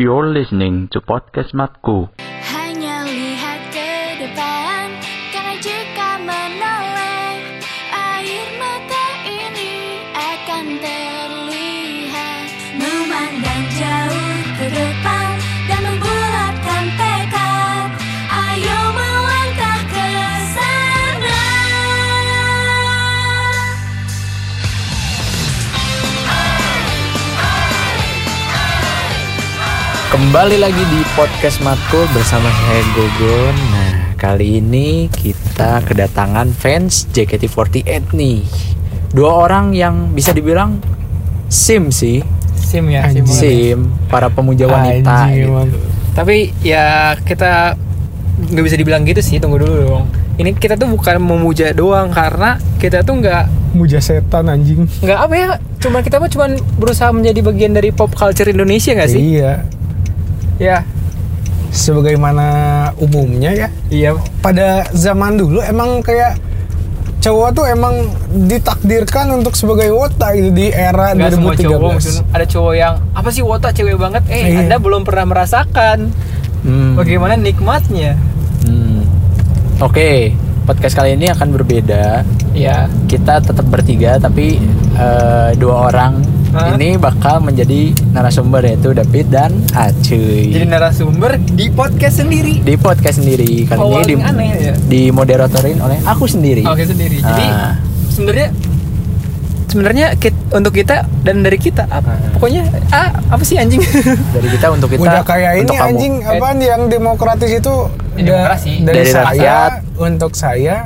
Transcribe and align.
You're 0.00 0.28
listening 0.32 0.88
to 0.92 1.00
podcast 1.02 1.52
Matku. 1.52 2.08
Kembali 30.30 30.62
lagi 30.62 30.78
di 30.94 31.02
podcast 31.18 31.58
Matkul 31.58 32.06
bersama 32.14 32.46
saya 32.46 32.86
Gogon. 32.94 33.50
Nah, 33.50 34.14
kali 34.14 34.62
ini 34.62 35.10
kita 35.10 35.82
kedatangan 35.82 36.54
fans 36.54 37.10
JKT48 37.10 38.14
nih. 38.14 38.46
Dua 39.10 39.42
orang 39.42 39.74
yang 39.74 40.14
bisa 40.14 40.30
dibilang 40.30 40.78
sim 41.50 41.90
sih, 41.90 42.22
sim 42.54 42.86
ya 42.94 43.10
sim, 43.10 43.26
sim 43.26 43.78
para 44.06 44.30
pemuja 44.30 44.70
wanita 44.70 45.34
Anjing, 45.34 45.50
gitu. 45.50 45.78
tapi 46.14 46.54
ya 46.62 47.18
kita 47.26 47.74
nggak 48.54 48.64
bisa 48.70 48.78
dibilang 48.78 49.02
gitu 49.02 49.18
sih 49.18 49.42
tunggu 49.42 49.58
dulu 49.58 49.74
dong 49.82 50.04
ini 50.38 50.54
kita 50.54 50.78
tuh 50.78 50.94
bukan 50.94 51.18
memuja 51.18 51.74
doang 51.74 52.14
karena 52.14 52.54
kita 52.78 53.02
tuh 53.02 53.18
nggak 53.18 53.58
Muja 53.74 53.98
setan 53.98 54.46
anjing. 54.46 54.86
nggak 55.02 55.18
apa 55.26 55.34
ya 55.34 55.50
cuma 55.82 56.06
kita 56.06 56.22
mah 56.22 56.30
cuma 56.30 56.46
berusaha 56.78 57.10
menjadi 57.10 57.42
bagian 57.42 57.74
dari 57.74 57.90
pop 57.90 58.14
culture 58.14 58.46
Indonesia 58.46 58.94
nggak 58.94 59.10
sih 59.10 59.42
Iya. 59.42 59.79
Ya 60.60 60.84
Sebagaimana 61.70 62.46
umumnya 62.96 63.54
ya. 63.56 63.68
iya 63.88 64.10
Pada 64.38 64.84
zaman 64.90 65.34
dulu 65.34 65.62
emang 65.62 65.98
kayak 66.00 66.34
cowok 67.20 67.48
tuh 67.52 67.64
emang 67.64 67.94
ditakdirkan 68.42 69.30
untuk 69.30 69.52
sebagai 69.52 69.88
wota 69.90 70.32
gitu 70.32 70.50
di 70.50 70.68
era 70.68 71.12
nggak 71.12 71.30
semua 71.30 71.52
cowok 71.54 72.00
2013. 72.00 72.32
ada 72.32 72.44
cowok 72.44 72.74
yang 72.74 72.94
apa 73.12 73.28
sih 73.28 73.40
wota 73.40 73.68
cewek 73.70 73.94
banget 73.94 74.24
eh 74.26 74.40
Iya. 74.50 74.58
anda 74.62 74.76
belum 74.76 75.02
pernah 75.02 75.26
merasakan 75.26 76.10
Hmm. 76.60 76.92
bagaimana 76.92 77.34
nikmatnya 77.34 78.16
Hmm. 78.60 79.04
Oke, 79.80 80.36
podcast 80.62 80.92
kali 80.92 81.14
ini 81.14 81.28
akan 81.28 81.48
berbeda. 81.50 82.20
ya 82.52 82.84
Kita 83.06 83.40
tetap 83.40 83.64
bertiga 83.64 84.16
tapi 84.16 84.60
eh, 84.92 85.50
dua 85.54 85.88
orang 85.88 86.20
Hah? 86.50 86.74
ini 86.74 86.94
bakal 86.96 87.38
menjadi 87.38 87.80
narasumber 88.10 88.62
yaitu 88.64 88.90
David 88.90 89.26
dan 89.28 89.54
Acuy. 89.70 90.50
jadi 90.50 90.66
narasumber 90.66 91.38
di 91.38 91.70
podcast 91.70 92.18
sendiri 92.18 92.58
di 92.58 92.74
podcast 92.74 93.16
sendiri 93.16 93.64
kali 93.64 93.78
ini 93.80 94.02
di, 94.04 94.14
aneh 94.18 94.48
ya. 94.52 94.74
dimoderatorin 94.82 95.78
oleh 95.78 95.98
aku 96.02 96.26
sendiri. 96.26 96.62
oke 96.62 96.82
sendiri 96.82 97.18
jadi 97.18 97.46
Ah. 97.46 97.78
sebenarnya 98.10 98.48
sebenarnya 99.66 100.06
kit- 100.16 100.34
untuk 100.50 100.74
kita 100.74 101.06
dan 101.22 101.40
dari 101.40 101.54
kita 101.54 101.86
apa 101.86 102.18
pokoknya 102.34 102.66
ah 102.90 103.14
apa 103.30 103.42
sih 103.42 103.54
anjing 103.54 103.78
Dari 104.34 104.48
kita 104.50 104.66
untuk 104.68 104.90
kita 104.90 104.98
Udah 105.00 105.22
kayak 105.22 105.62
ini 105.62 105.70
anjing 105.72 106.14
apaan 106.20 106.58
yang 106.58 106.82
demokratis 106.86 107.50
itu 107.52 107.74
Ya, 108.12 108.26
da- 108.26 108.26
demokrasi. 108.42 108.72
dari, 108.82 108.96
Dari 108.98 109.06
saya 109.06 109.24
rakyat. 109.30 109.70
untuk 109.96 110.32
saya 110.34 110.76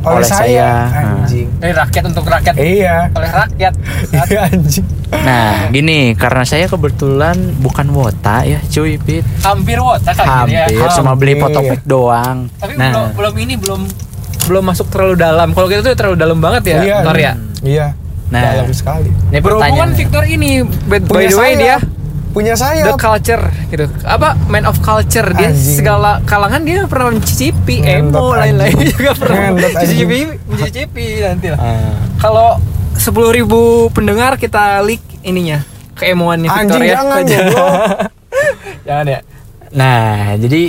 oleh, 0.00 0.16
Oleh 0.16 0.28
saya, 0.28 0.68
saya. 0.86 1.04
anjing. 1.18 1.48
dari 1.58 1.74
rakyat 1.74 2.02
untuk 2.06 2.24
rakyat 2.24 2.54
Iya. 2.54 2.96
oleh 3.10 3.30
rakyat 3.30 3.72
Iya 4.28 4.40
anjing. 4.46 4.86
Nah, 5.08 5.52
gini, 5.68 6.12
karena 6.14 6.44
saya 6.44 6.66
kebetulan 6.66 7.32
bukan 7.58 7.88
wota 7.90 8.42
ya, 8.42 8.60
cuy, 8.62 8.94
Pit. 8.96 9.24
hampir 9.40 9.76
wota 9.76 10.12
kan 10.12 10.44
Hampir 10.44 10.68
ya 10.68 10.86
cuma 10.92 11.12
beli 11.12 11.34
fotopack 11.34 11.82
doang. 11.82 12.46
tapi 12.54 12.72
nah, 12.74 12.92
belum 12.92 13.06
belum 13.14 13.34
ini 13.40 13.54
belum 13.56 13.80
belum 14.46 14.64
masuk 14.64 14.86
terlalu 14.88 15.14
dalam 15.16 15.50
kalau 15.50 15.66
kita 15.66 15.82
tuh 15.82 15.94
terlalu 15.94 16.16
dalam 16.18 16.38
banget 16.38 16.62
ya 16.66 16.78
Iya. 16.78 16.96
Ya 17.04 17.32
Iya. 17.60 17.86
Nah. 18.28 18.42
Dalam 18.44 18.68
sekali. 18.70 19.08
ini 19.08 19.38
berhubungan 19.38 19.64
pertanyaan. 19.88 19.90
Victor 19.94 20.22
ini 20.22 20.50
by, 20.84 21.00
the 21.00 21.12
way 21.34 21.52
saya. 21.52 21.56
dia 21.58 21.76
punya 22.38 22.54
saya. 22.54 22.86
The 22.86 22.94
culture 22.94 23.44
gitu. 23.74 23.90
Apa? 24.06 24.38
Man 24.46 24.62
of 24.70 24.78
culture. 24.78 25.26
Dia 25.34 25.50
Anjing. 25.50 25.82
segala 25.82 26.22
kalangan 26.22 26.62
dia 26.62 26.86
pernah 26.86 27.10
mencicipi 27.10 27.82
emo 27.82 28.30
lain-lain 28.38 28.78
juga 28.94 29.18
pernah 29.18 29.58
mencicipi 29.58 30.38
mencicipi 30.46 31.06
nanti 31.26 31.50
lah. 31.50 31.58
Ah, 31.58 31.98
kalau 32.22 32.48
10.000 32.94 33.90
pendengar 33.90 34.38
kita 34.38 34.78
leak 34.86 35.02
ininya 35.26 35.66
keemoannya 35.98 36.46
Victor 36.46 36.78
Anjing, 36.78 36.82
ya 36.86 36.94
jangan, 36.94 37.22
goblok. 37.26 37.74
jangan 38.86 39.04
ya. 39.10 39.20
Nah, 39.74 40.38
jadi 40.38 40.62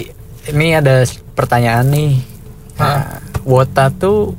ini 0.50 0.68
ada 0.74 1.06
pertanyaan 1.38 1.86
nih. 1.94 2.12
Nah, 2.82 3.22
wota 3.46 3.94
tuh 3.94 4.34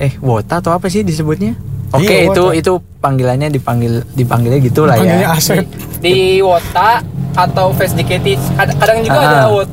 eh 0.00 0.16
wota 0.18 0.58
atau 0.58 0.74
apa 0.74 0.90
sih 0.90 1.06
disebutnya? 1.06 1.54
Oke, 1.90 2.06
Iya, 2.06 2.30
itu 2.30 2.42
wota. 2.44 2.54
itu 2.54 2.72
panggilannya 2.96 3.48
dipanggil 3.48 4.06
dipanggilnya 4.10 4.60
gitulah 4.60 4.94
Panggilnya 4.94 5.26
ya. 5.26 5.34
Asep. 5.34 5.66
di 5.98 6.16
Wota 6.38 7.02
atau 7.32 7.70
Face 7.72 7.92
JKT 7.92 8.26
kadang, 8.54 8.76
kadang 8.78 8.98
juga 9.00 9.18
Ah. 9.18 9.26
ada 9.28 9.48
Wot 9.50 9.70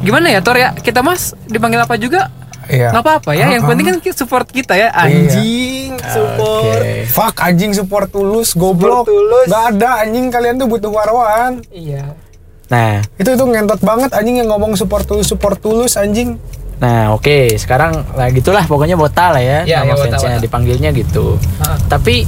gimana 0.00 0.28
ya 0.28 0.40
Tor 0.40 0.54
ya 0.54 0.74
kita 0.74 1.00
mas 1.00 1.32
dipanggil 1.46 1.78
apa 1.78 1.94
juga 1.94 2.28
Iya. 2.64 2.90
nggak 2.90 3.02
apa-apa 3.02 3.30
ya 3.32 3.48
yang 3.50 3.62
Ah, 3.62 3.68
penting 3.68 3.86
kan 3.86 3.96
kita 3.98 4.16
support 4.18 4.46
kita 4.46 4.72
ya 4.72 4.88
anjing 4.90 5.94
support 6.02 6.80
Oke. 6.80 7.04
Fuck 7.06 7.36
anjing 7.38 7.70
support 7.70 8.08
tulus 8.08 8.52
goblok. 8.52 9.04
Support 9.04 9.08
tulus. 9.10 9.46
Gak 9.46 9.64
ada 9.70 9.90
anjing 10.00 10.26
kalian 10.28 10.56
tuh 10.56 10.66
butuh 10.66 10.88
warwan. 10.88 11.60
iya 11.68 12.16
Nah, 12.64 13.04
Itu 13.14 13.28
itu 13.30 13.44
ngentot 13.44 13.78
banget 13.78 14.10
anjing 14.10 14.40
yang 14.40 14.48
ngomong 14.48 14.72
support 14.72 15.04
tulus 15.04 15.28
support 15.28 15.56
tulus 15.58 15.94
anjing. 15.94 16.40
Nah 16.76 17.12
oke 17.12 17.54
sekarang 17.54 17.92
lah 18.10 18.28
gitulah 18.28 18.62
pokoknya 18.62 18.94
Wota 18.94 19.30
lah 19.30 19.38
ya 19.38 19.62
Iya, 19.62 19.82
nama 19.82 19.94
fansnya 19.94 20.36
Wota. 20.36 20.42
dipanggilnya 20.42 20.90
gitu. 20.90 21.38
Ah. 21.58 21.78
Tapi 21.80 22.26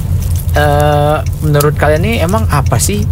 eh, 0.53 1.17
menurut 1.41 1.73
kalian 1.73 2.01
nih 2.01 2.15
emang 2.21 2.47
apa 2.47 2.77
sih 2.77 3.03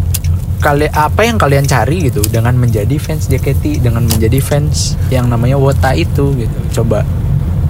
kali 0.57 0.87
apa 0.87 1.21
yang 1.21 1.35
kalian 1.35 1.63
cari 1.63 2.05
gitu 2.05 2.23
dengan 2.23 2.55
menjadi 2.55 2.95
fans 2.95 3.27
JKT 3.27 3.81
dengan 3.81 4.01
menjadi 4.03 4.39
fans 4.39 4.95
yang 5.07 5.27
namanya 5.27 5.55
Wota 5.55 5.91
itu 5.91 6.33
gitu. 6.35 6.57
Coba 6.73 7.03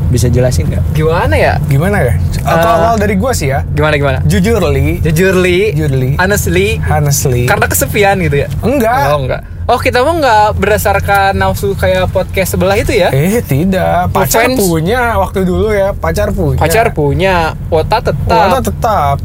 bisa 0.06 0.30
jelasin 0.30 0.70
nggak? 0.70 0.94
gimana 0.94 1.34
ya 1.34 1.58
Gimana 1.66 1.98
ya? 2.00 2.14
Kalau 2.38 2.78
awal 2.78 2.96
dari 2.96 3.18
gua 3.18 3.34
sih 3.34 3.50
ya. 3.50 3.66
gimana 3.68 3.98
gimana 3.98 4.22
Jujur 4.24 4.62
li, 4.64 5.02
jujur 5.02 5.34
li 5.34 5.74
jujur 5.74 5.92
li. 5.92 6.14
honestly 6.16 6.78
Honestly. 6.80 7.44
karena 7.44 7.66
kesepian 7.66 8.22
gitu 8.22 8.38
ya 8.38 8.48
Enggak. 8.62 9.12
oh 9.12 9.20
enggak 9.20 9.42
oh 9.66 9.78
kita 9.78 10.00
mau 10.00 10.14
nggak 10.14 10.56
berdasarkan 10.56 11.34
nafsu 11.34 11.74
kayak 11.74 12.08
podcast 12.08 12.54
sebelah 12.54 12.76
itu 12.76 12.94
ya 12.94 13.10
Eh 13.10 13.42
tidak, 13.42 14.10
pacar 14.10 14.46
Fans. 14.46 14.58
punya 14.58 15.18
waktu 15.18 15.42
dulu 15.42 15.70
ya, 15.70 15.90
pacar 15.92 16.30
punya. 16.30 16.58
pacar 16.58 16.86
punya 16.92 17.36
Wota 17.68 17.98
tetap 18.00 18.30
Wota 18.30 18.60
tetap. 18.62 19.18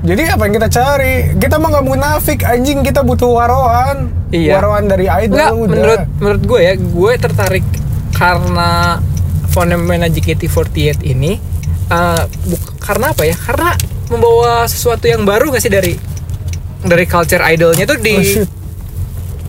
Jadi 0.00 0.22
apa 0.24 0.42
yang 0.42 0.54
kita 0.56 0.68
cari? 0.70 1.14
Kita 1.36 1.54
mah 1.56 1.68
nggak 1.70 1.84
munafik 1.84 2.40
anjing, 2.42 2.80
kita 2.80 3.02
butuh 3.02 3.28
waroan. 3.30 4.08
Iya. 4.30 4.56
Waroan 4.56 4.86
dari 4.86 5.04
idol 5.04 5.36
Enggak, 5.36 5.52
udah. 5.52 5.68
menurut 5.68 6.00
menurut 6.16 6.42
gue 6.46 6.60
ya, 6.62 6.72
gue 6.74 7.12
tertarik 7.18 7.66
karena 8.10 8.96
fenomena 9.46 10.06
JKT48 10.06 11.04
ini 11.04 11.36
eh, 11.86 12.22
buk- 12.24 12.78
karena 12.78 13.10
apa 13.10 13.22
ya? 13.22 13.36
Karena 13.36 13.76
membawa 14.06 14.64
sesuatu 14.64 15.04
yang 15.04 15.22
baru 15.22 15.50
gak 15.50 15.60
sih 15.60 15.68
dari 15.68 15.92
dari 16.80 17.04
culture 17.04 17.44
idolnya 17.44 17.84
tuh 17.84 17.98
di 17.98 18.14
Oh, 18.14 18.24
shit. 18.24 18.48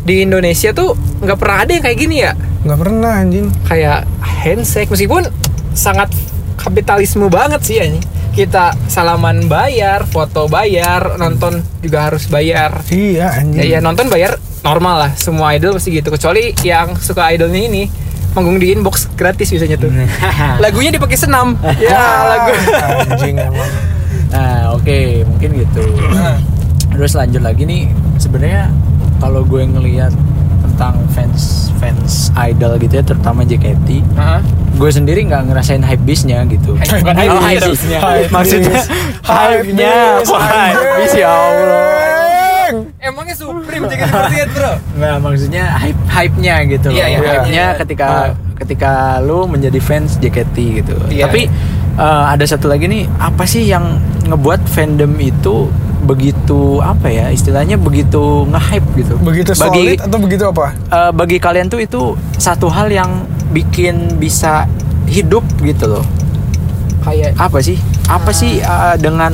Di 0.02 0.26
Indonesia 0.26 0.74
tuh 0.74 0.98
nggak 1.22 1.38
pernah 1.38 1.58
ada 1.62 1.72
yang 1.72 1.84
kayak 1.86 1.98
gini 1.98 2.16
ya. 2.26 2.32
Nggak 2.66 2.80
pernah 2.80 3.12
anjing. 3.22 3.48
Kayak 3.66 4.10
handshake 4.22 4.90
meskipun 4.90 5.30
sangat 5.74 6.10
kapitalisme 6.58 7.30
banget 7.30 7.62
sih 7.62 7.78
ini. 7.82 8.02
Kita 8.32 8.72
salaman 8.88 9.52
bayar, 9.52 10.08
foto 10.08 10.48
bayar, 10.48 11.20
nonton 11.20 11.60
juga 11.84 12.08
harus 12.08 12.32
bayar. 12.32 12.80
Iya 12.88 13.44
anjing. 13.44 13.60
Ya, 13.60 13.78
ya 13.78 13.80
nonton 13.84 14.08
bayar 14.08 14.40
normal 14.62 14.96
lah 15.08 15.12
semua 15.18 15.58
idol 15.58 15.78
pasti 15.78 15.90
gitu 15.90 16.14
kecuali 16.14 16.54
yang 16.62 16.94
suka 16.94 17.34
idolnya 17.34 17.66
ini 17.66 17.84
manggung 18.32 18.62
di 18.62 18.72
inbox 18.72 19.10
gratis 19.18 19.52
biasanya 19.52 19.76
tuh 19.76 19.92
lagunya 20.64 20.94
dipakai 20.94 21.18
senam 21.20 21.58
ya 21.82 22.00
lagu 22.30 22.54
anjing 23.10 23.36
emang. 23.52 23.72
Nah 24.32 24.78
oke 24.78 25.28
mungkin 25.28 25.50
gitu. 25.66 25.84
Terus 26.96 27.12
lanjut 27.18 27.42
lagi 27.44 27.64
nih 27.66 27.90
sebenarnya 28.22 28.72
kalau 29.22 29.42
gue 29.44 29.62
ngelihat 29.64 30.10
tentang 30.62 30.98
fans 31.12 31.70
fans 31.78 32.30
idol 32.36 32.78
gitu 32.78 32.94
ya 32.96 33.04
terutama 33.04 33.42
JKT 33.42 34.02
Hah? 34.14 34.42
gue 34.74 34.90
sendiri 34.90 35.22
nggak 35.24 35.48
ngerasain 35.48 35.80
hype 35.80 36.02
bisnya 36.02 36.42
gitu. 36.46 36.74
Hype- 36.74 37.00
bukan 37.00 37.16
hype 37.16 37.30
Oh, 37.32 37.38
bis, 37.38 37.46
hype 37.46 37.66
bisnya 37.70 38.00
Hype 38.00 38.30
maksudnya 38.30 38.74
bis, 38.74 38.86
kok 40.26 40.42
hype 40.42 40.82
bis 40.98 41.14
ya 41.16 41.30
Allah. 41.30 41.82
Emangnya 42.98 43.36
Supreme 43.36 43.84
jadi 43.86 44.04
seperti 44.06 44.36
itu 44.40 44.54
bro? 44.56 44.74
Nggak 44.96 45.16
maksudnya 45.20 45.64
hype 45.76 46.02
hype-nya 46.08 46.56
gitu 46.66 46.88
loh. 46.88 46.96
Iya, 46.96 47.06
iya, 47.06 47.18
hype-nya. 47.20 47.34
Hype-nya. 47.36 47.66
ketika 47.78 48.08
Ah. 48.08 48.30
ketika 48.56 48.92
lu 49.20 49.46
menjadi 49.46 49.80
fans 49.80 50.16
JKT 50.18 50.56
gitu. 50.80 50.96
Iya. 51.10 51.28
tapi 51.28 51.50
eh, 51.94 52.24
ada 52.28 52.46
satu 52.48 52.66
lagi 52.66 52.86
nih 52.86 53.06
apa 53.18 53.44
sih 53.44 53.66
yang 53.66 54.00
ngebuat 54.24 54.66
fandom 54.66 55.12
itu 55.20 55.68
begitu 56.02 56.60
apa 56.80 57.08
ya 57.08 57.30
istilahnya 57.30 57.78
begitu 57.78 58.20
nge-hype 58.46 58.88
gitu. 58.96 59.14
Begitu 59.18 59.54
bagi 59.54 59.62
solid 59.88 60.00
atau 60.02 60.18
begitu 60.18 60.44
apa? 60.46 60.66
eh, 60.74 61.12
bagi 61.12 61.38
kalian 61.38 61.68
tuh 61.68 61.80
itu 61.80 62.02
satu 62.36 62.68
hal 62.68 62.90
yang 62.90 63.24
bikin 63.50 64.18
bisa 64.18 64.66
hidup 65.06 65.46
gitu 65.60 65.86
loh. 65.90 66.06
kayak 67.02 67.34
Apa 67.36 67.60
sih? 67.60 67.78
Apa 68.06 68.30
sih 68.32 68.60
eh, 68.60 68.96
dengan 68.98 69.34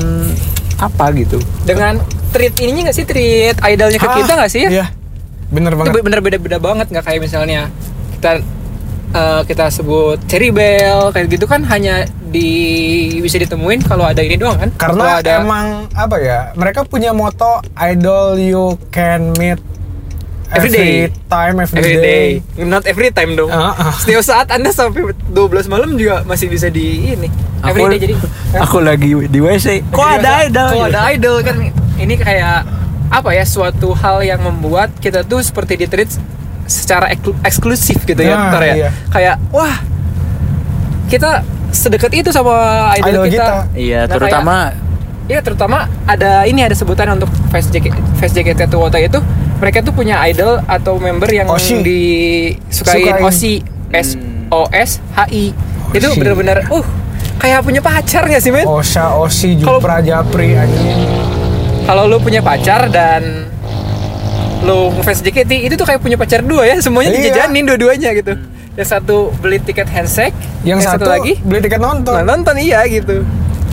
apa 0.76 1.10
gitu? 1.12 1.40
dengan 1.62 1.98
treat 2.28 2.54
ininya 2.56 2.86
nggak 2.86 2.96
sih 2.96 3.04
treat 3.04 3.56
idolnya 3.58 3.96
ke 3.96 4.06
Ah, 4.06 4.16
kita 4.16 4.32
nggak 4.34 4.50
sih 4.50 4.62
ya 4.62 4.70
Iya. 4.70 4.86
Bener 5.48 5.72
itu 5.72 5.80
banget. 5.80 6.02
bener 6.02 6.20
beda-beda 6.20 6.58
banget 6.58 6.86
nggak 6.88 7.02
kayak 7.02 7.20
misalnya 7.20 7.72
kita 8.14 8.44
eh, 9.10 9.42
kita 9.44 9.68
sebut 9.68 10.20
Cherry 10.26 10.50
Bell 10.50 11.10
kayak 11.10 11.28
gitu 11.28 11.44
kan 11.44 11.64
hanya 11.64 12.04
di 12.24 12.48
bisa 13.18 13.36
ditemuin 13.36 13.80
kalau 13.82 14.04
ada 14.04 14.20
ini 14.20 14.36
doang 14.36 14.58
kan 14.58 14.70
Karena 14.74 15.18
ada 15.18 15.40
emang 15.40 15.88
apa 15.92 16.16
ya? 16.18 16.40
Mereka 16.52 16.84
punya 16.84 17.10
moto 17.10 17.60
idol 17.74 18.36
you 18.36 18.64
can 18.88 19.32
meet 19.36 19.56
Every 20.48 20.72
day. 20.72 21.12
time 21.28 21.60
every, 21.60 21.76
every 21.76 21.96
day. 22.00 22.28
day 22.56 22.64
not 22.64 22.88
every 22.88 23.12
time 23.12 23.36
dong 23.36 23.52
Ah, 23.52 23.68
ah. 23.68 23.92
setiap 23.92 24.24
saat 24.24 24.48
anda 24.48 24.72
sampai 24.72 25.12
12 25.28 25.36
malam 25.68 25.92
juga 25.92 26.24
masih 26.24 26.48
bisa 26.48 26.72
di 26.72 27.12
ini 27.12 27.28
every 27.60 27.84
day 27.92 28.00
jadi 28.00 28.14
aku 28.64 28.80
lagi 28.80 29.12
di 29.28 29.38
WC. 29.38 29.92
Kok 29.92 30.08
ada 30.08 30.48
idol? 30.48 30.68
Kok 30.72 30.86
ada 30.88 31.00
idol 31.12 31.36
kan 31.44 31.56
ini 32.00 32.16
kayak 32.16 32.64
apa 33.08 33.30
ya 33.32 33.44
suatu 33.44 33.92
hal 33.92 34.20
yang 34.20 34.40
membuat 34.40 34.88
kita 34.96 35.20
tuh 35.20 35.40
seperti 35.40 35.80
di 35.80 35.86
treat 35.86 36.08
secara 36.68 37.08
eklu- 37.08 37.34
eksklusif 37.40 38.04
gitu 38.04 38.20
ya, 38.20 38.36
Nah, 38.36 38.52
ntar 38.52 38.62
ya. 38.62 38.74
iya. 38.76 38.88
Kayak 39.08 39.36
wah 39.48 39.80
kita 41.08 41.40
sedekat 41.70 42.12
itu 42.14 42.28
sama 42.28 42.52
idol, 42.94 43.08
Idol 43.10 43.24
kita. 43.26 43.32
kita. 43.32 43.54
Iya, 43.74 44.00
Nah, 44.04 44.12
terutama 44.12 44.56
Iya 45.24 45.40
terutama 45.40 45.78
ada 46.04 46.44
ini 46.44 46.60
ada 46.62 46.72
sebutan 46.72 47.12
untuk 47.12 47.28
fans 47.48 47.68
JK, 47.68 47.92
fans 48.16 48.32
JKT 48.32 48.72
Wota 48.72 48.96
itu 48.96 49.20
mereka 49.58 49.80
tuh 49.82 49.92
punya 49.92 50.24
idol 50.24 50.56
atau 50.64 50.96
member 50.96 51.28
yang 51.28 51.44
Oshi. 51.46 51.84
disukain 51.84 53.12
Sukain. 53.12 53.20
Oshi 53.22 53.60
S 53.92 54.16
O 54.48 54.64
S 54.70 55.04
H 55.12 55.28
I 55.28 55.52
itu 55.90 56.00
Oshi. 56.02 56.16
bener-bener 56.16 56.64
uh 56.68 56.86
kayak 57.36 57.60
punya 57.60 57.80
pacar 57.80 58.24
gak 58.24 58.40
sih 58.40 58.48
men? 58.48 58.64
Osha, 58.64 59.12
Osi, 59.14 59.52
Kalau- 59.54 59.76
Jupra, 59.76 60.00
Japri, 60.00 60.56
anjing. 60.56 60.96
Kalau 61.84 62.04
lu 62.04 62.16
punya 62.18 62.40
pacar 62.40 62.88
dan 62.88 63.52
lu 64.60 64.90
ngefans 64.92 65.20
JKT 65.20 65.52
itu 65.64 65.74
tuh 65.74 65.86
kayak 65.86 66.00
punya 66.00 66.16
pacar 66.16 66.42
dua 66.42 66.66
ya 66.66 66.76
semuanya 66.78 67.10
Iya. 67.10 67.18
dijajanin 67.30 67.64
dua-duanya 67.64 68.10
gitu. 68.14 68.32
Yang 68.74 68.88
satu 68.88 69.16
beli 69.38 69.58
tiket 69.58 69.86
handshake, 69.86 70.34
Yang, 70.62 70.86
satu, 70.86 71.10
lagi 71.10 71.34
beli 71.42 71.58
tiket 71.60 71.78
nonton. 71.78 72.14
nah, 72.14 72.22
nonton 72.24 72.54
iya 72.56 72.86
gitu. 72.86 73.26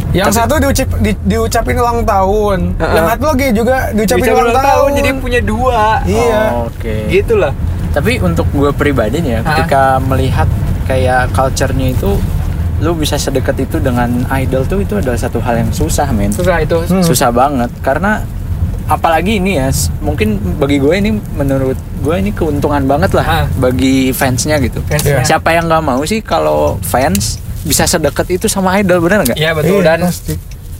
Yang 0.09 0.31
Tapi- 0.31 0.39
satu 0.41 0.53
diucap, 0.57 0.87
di, 0.97 1.11
diucapin 1.21 1.75
ulang 1.75 2.01
tahun. 2.01 2.59
Heeh. 2.73 2.93
Yang 2.95 3.05
satu 3.13 3.25
lagi 3.27 3.47
juga 3.51 3.75
diucapin 3.91 4.23
Diucapin 4.23 4.45
ulang, 4.47 4.65
tahun. 4.65 4.89
jadi 4.95 5.09
punya 5.15 5.39
dua. 5.41 5.81
Iya. 6.07 6.41
Oh, 6.55 6.71
Oke. 6.71 6.95
Gitu 7.07 7.33
lah. 7.35 7.51
Tapi 7.91 8.17
untuk 8.19 8.47
gue 8.49 8.71
pribadi 8.71 9.19
nih 9.19 9.31
ya, 9.31 9.41
ketika 9.43 9.83
melihat 10.01 10.47
kayak 10.83 11.29
culture-nya 11.31 11.91
itu, 11.91 12.17
lu 12.77 12.91
bisa 12.91 13.15
sedekat 13.15 13.55
itu 13.57 13.77
dengan 13.77 14.09
idol 14.33 14.63
tuh 14.63 14.81
itu 14.81 14.95
adalah 14.95 15.15
satu 15.15 15.37
hal 15.37 15.55
yang 15.57 15.71
susah, 15.71 16.09
men. 16.09 16.31
Susah 16.31 16.59
itu. 16.59 16.79
Hmm. 16.81 17.03
Susah 17.03 17.29
banget 17.29 17.69
karena 17.79 18.25
apalagi 18.85 19.37
ini 19.37 19.57
ya, 19.57 19.69
mungkin 19.99 20.37
bagi 20.55 20.77
gue 20.77 20.93
ini 20.93 21.09
menurut 21.31 21.73
gue 21.99 22.15
ini 22.15 22.29
keuntungan 22.29 22.85
banget 22.85 23.11
lah 23.11 23.25
Ah. 23.25 23.45
bagi 23.51 24.09
fansnya 24.11 24.57
gitu. 24.57 24.77
Fansnya. 24.83 25.23
Siapa 25.23 25.51
yang 25.51 25.65
nggak 25.65 25.81
mau 25.81 26.01
sih 26.01 26.19
kalau 26.19 26.77
fans 26.79 27.37
bisa 27.61 27.83
sedekat 27.83 28.29
itu 28.31 28.45
sama 28.45 28.77
idol 28.77 29.01
bener 29.01 29.23
nggak? 29.23 29.35
Iya 29.35 29.51
betul 29.51 29.81
Iya, 29.81 29.85
dan 29.87 29.99
pasti. 30.03 30.33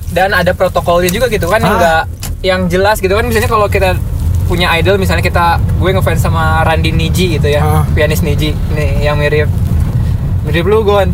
dan 0.08 0.30
ada 0.32 0.52
protokolnya 0.52 1.10
juga 1.10 1.26
gitu 1.28 1.46
kan 1.46 1.58
yang 1.58 1.66
Ah. 1.68 1.76
enggak 1.76 2.02
yang 2.42 2.62
jelas 2.66 2.98
gitu 2.98 3.10
kan 3.12 3.26
misalnya 3.26 3.48
kalau 3.48 3.66
kita 3.66 3.98
punya 4.46 4.70
idol 4.72 4.96
misalnya 4.96 5.26
kita 5.26 5.46
gue 5.58 5.90
ngefans 5.90 6.22
sama 6.22 6.62
Randy 6.62 6.94
Niji 6.94 7.36
gitu 7.36 7.50
ya 7.50 7.60
Ah. 7.60 7.82
pianis 7.90 8.22
Niji 8.22 8.54
nih 8.72 9.02
yang 9.02 9.18
mirip 9.18 9.50
mirip 10.44 10.62
lu 10.64 10.86
Gon. 10.86 11.10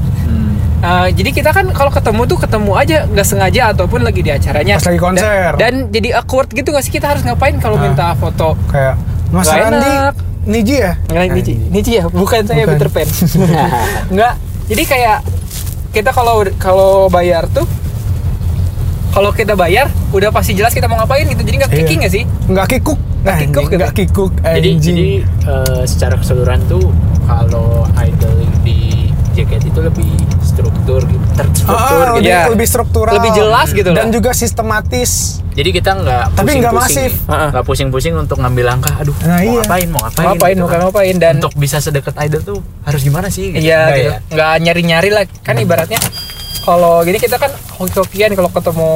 Uh, 0.81 1.07
jadi 1.07 1.29
kita 1.31 1.49
kan 1.51 1.69
kalau 1.69 1.89
ketemu 1.89 2.25
tuh 2.25 2.37
ketemu 2.37 2.71
aja 2.73 3.05
nggak 3.05 3.21
sengaja 3.23 3.69
ataupun 3.69 4.01
lagi 4.01 4.19
di 4.19 4.29
acaranya 4.29 4.75
Pas 4.75 4.87
lagi 4.87 4.97
konser. 4.99 5.53
dan, 5.53 5.85
dan 5.85 5.93
jadi 5.93 6.17
awkward 6.17 6.49
gitu 6.49 6.67
nggak 6.67 6.81
sih 6.81 6.89
kita 6.89 7.05
harus 7.07 7.21
ngapain 7.21 7.53
kalau 7.55 7.75
Ah. 7.75 7.83
minta 7.83 8.07
foto 8.13 8.57
Kayak 8.65 8.97
Mas 9.29 9.45
Nggak 9.45 9.57
Randi, 9.61 9.77
enak. 9.87 10.13
Niji 10.43 10.75
ya? 10.75 10.91
Nggak 11.05 11.25
Niji 11.31 11.53
Niji 11.67 11.91
ya 11.93 12.05
bukan 12.07 12.41
saya 12.43 12.65
Bukan. 12.65 12.73
Peter 12.75 12.89
Pan 12.89 13.07
nggak 14.15 14.33
jadi 14.67 14.83
kayak 14.87 15.17
kita 15.91 16.09
kalau 16.09 16.35
kalau 16.57 16.91
bayar 17.07 17.45
tuh 17.47 17.69
kalau 19.11 19.29
kita 19.29 19.53
bayar 19.53 19.85
udah 20.09 20.31
pasti 20.31 20.55
jelas 20.55 20.71
kita 20.71 20.87
mau 20.87 20.97
ngapain 20.97 21.27
gitu 21.27 21.41
jadi 21.41 21.55
nggak 21.59 21.69
Iya. 21.69 21.77
kicking 21.77 21.99
nggak 21.99 22.11
sih 22.11 22.23
Nggak 22.47 22.67
kikuk. 22.69 22.99
Nggak 23.21 23.35
Anjing, 23.35 23.47
kikuk 23.47 23.63
gitu. 23.63 23.77
Nggak 23.77 23.93
kikuk. 23.93 24.31
Jadi 24.41 24.69
anjing. 24.71 24.95
jadi 24.95 25.09
eh, 25.45 25.83
secara 25.85 26.15
keseluruhan 26.15 26.57
tuh 26.65 26.89
kalau 27.21 27.80
JKT 29.33 29.63
itu 29.67 29.79
lebih 29.79 30.11
struktur 30.41 31.01
gitu, 31.01 31.25
terstruktur 31.33 31.75
Ah, 31.75 31.87
gitu. 32.11 32.15
lebih, 32.17 32.27
Iya. 32.27 32.41
lebih 32.47 32.67
struktural. 32.67 33.13
Lebih 33.15 33.31
jelas 33.33 33.67
gitu 33.69 33.89
Dan 33.89 34.07
lah. 34.07 34.11
juga 34.11 34.31
sistematis. 34.31 35.11
Jadi 35.51 35.69
kita 35.73 35.91
nggak 35.93 36.23
Tapi 36.33 36.51
nggak 36.57 36.73
masif. 36.73 37.11
nih. 37.21 37.49
nggak 37.51 37.63
pusing-pusing 37.63 38.13
untuk 38.13 38.37
ngambil 38.37 38.65
langkah. 38.67 38.95
Aduh, 38.97 39.11
Nah, 39.21 39.35
mau 39.35 39.41
iya. 39.41 39.51
ngapain, 39.61 39.87
mau 39.87 39.99
ngapain, 40.01 40.21
Mau 40.21 40.31
ngapain 40.33 40.53
gitu 40.53 40.61
mau 40.61 40.69
kan. 40.69 40.79
ngapain 40.81 41.15
dan 41.17 41.33
untuk 41.37 41.53
bisa 41.55 41.77
sedekat 41.77 42.15
idol 42.19 42.41
tuh 42.41 42.57
harus 42.81 43.01
gimana 43.01 43.27
sih? 43.27 43.51
Gitu. 43.51 43.61
Iya 43.61 43.79
Nggak 43.81 43.97
gitu. 43.97 44.11
ya? 44.33 44.47
Nyari-nyari 44.57 45.09
lah. 45.09 45.23
Kan 45.39 45.55
ibaratnya 45.57 45.99
kalau 46.61 47.01
gini 47.01 47.17
kita 47.17 47.35
kan 47.35 47.49
hoki-hokian 47.73 48.31
kalau 48.31 48.47
ketemu 48.47 48.89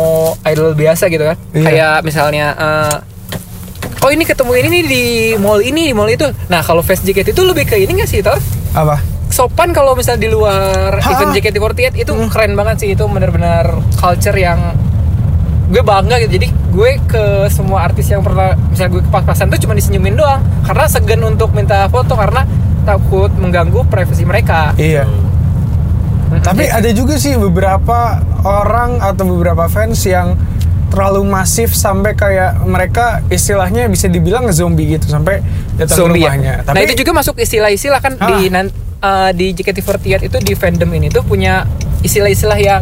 idol 0.46 0.70
biasa 0.74 1.04
gitu 1.08 1.24
kan. 1.26 1.38
Iya. 1.52 1.64
Kayak 1.64 1.96
misalnya 2.02 2.46
eh, 2.54 2.96
Oh 4.00 4.14
ini 4.14 4.22
ketemu 4.22 4.52
ini 4.56 4.68
nih 4.70 4.84
di 4.86 5.04
mall 5.36 5.58
ini, 5.60 5.90
di 5.90 5.94
mall 5.94 6.06
itu. 6.08 6.30
Nah 6.46 6.62
kalau 6.62 6.80
Fest 6.80 7.02
JKT 7.02 7.34
itu 7.34 7.42
lebih 7.42 7.66
ke 7.66 7.76
ini 7.76 7.90
nggak 7.92 8.06
sih, 8.06 8.22
Tor? 8.22 8.38
Apa? 8.72 9.02
Sopan 9.36 9.70
kalau 9.70 9.94
misalnya 9.94 10.22
di 10.22 10.32
luar 10.32 10.96
Ha. 10.96 11.12
event 11.12 11.36
JKT48 11.36 11.94
itu 11.98 12.08
Hmm. 12.10 12.32
keren 12.32 12.56
banget 12.56 12.76
sih. 12.80 12.90
Itu 12.90 13.04
bener-bener 13.06 13.68
culture 13.94 14.32
yang 14.34 14.72
gue 15.68 15.84
bangga 15.84 16.16
gitu. 16.20 16.32
Jadi 16.34 16.48
gue 16.72 16.90
ke 17.04 17.24
semua 17.50 17.84
artis 17.84 18.08
yang 18.08 18.22
pernah 18.22 18.56
misalnya 18.66 18.92
gue 18.94 19.02
ke 19.02 19.12
pas-pasan 19.12 19.50
tuh 19.50 19.60
cuma 19.60 19.74
disenyumin 19.74 20.16
doang 20.16 20.40
karena 20.64 20.86
segan 20.88 21.20
untuk 21.22 21.52
minta 21.52 21.84
foto 21.88 22.16
karena 22.16 22.48
takut 22.84 23.28
mengganggu 23.34 23.84
privasi 23.84 24.24
mereka. 24.24 24.72
Iya. 24.76 25.04
Mm-mm. 25.04 26.40
Tapi 26.40 26.66
ada 26.66 26.90
juga 26.90 27.16
sih 27.16 27.36
beberapa 27.36 28.18
orang 28.42 29.04
atau 29.04 29.28
beberapa 29.28 29.68
fans 29.68 30.00
yang 30.02 30.40
terlalu 30.88 31.28
masif 31.28 31.76
sampai 31.76 32.14
kayak 32.14 32.64
mereka 32.64 33.20
istilahnya 33.28 33.90
bisa 33.90 34.08
dibilang 34.08 34.48
zombie 34.50 34.96
gitu 34.96 35.10
sampai 35.10 35.44
datang 35.76 35.98
zombie 36.00 36.24
ya. 36.24 36.32
rumahnya. 36.32 36.54
Nah 36.64 36.80
itu 36.80 36.96
juga 36.96 37.12
masuk 37.12 37.36
istilah-istilah 37.36 38.00
kan 38.00 38.14
Ah. 38.16 38.32
di 38.32 38.48
nan, 38.48 38.70
eh, 39.06 39.30
di 39.32 39.54
JKT48 39.54 40.26
itu 40.26 40.38
di 40.42 40.54
fandom 40.54 40.90
ini 40.90 41.08
tuh 41.08 41.22
punya 41.22 41.64
istilah-istilah 42.02 42.58
yang 42.58 42.82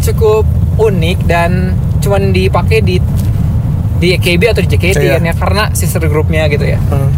cukup 0.00 0.42
unik 0.76 1.18
dan 1.24 1.72
cuman 2.00 2.30
dipakai 2.30 2.80
di 2.80 2.96
di 4.00 4.16
AKB 4.16 4.42
atau 4.48 4.60
di 4.60 4.68
JKT 4.68 4.96
Iya. 4.98 5.12
kan 5.14 5.22
ya 5.22 5.34
karena 5.36 5.62
sister 5.70 6.00
groupnya 6.02 6.48
gitu 6.48 6.64
ya. 6.64 6.80
Hmm. 6.88 7.12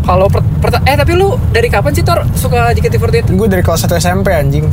Kalau 0.00 0.26
per- 0.26 0.46
eh 0.82 0.96
tapi 0.96 1.12
lu 1.12 1.34
dari 1.50 1.66
kapan 1.66 1.92
sih 1.92 2.00
Tor 2.00 2.24
suka 2.32 2.72
JKT48? 2.72 3.26
Gue 3.28 3.46
dari 3.46 3.60
kelas 3.60 3.84
1 3.84 3.98
SMP 3.98 4.32
anjing. 4.32 4.64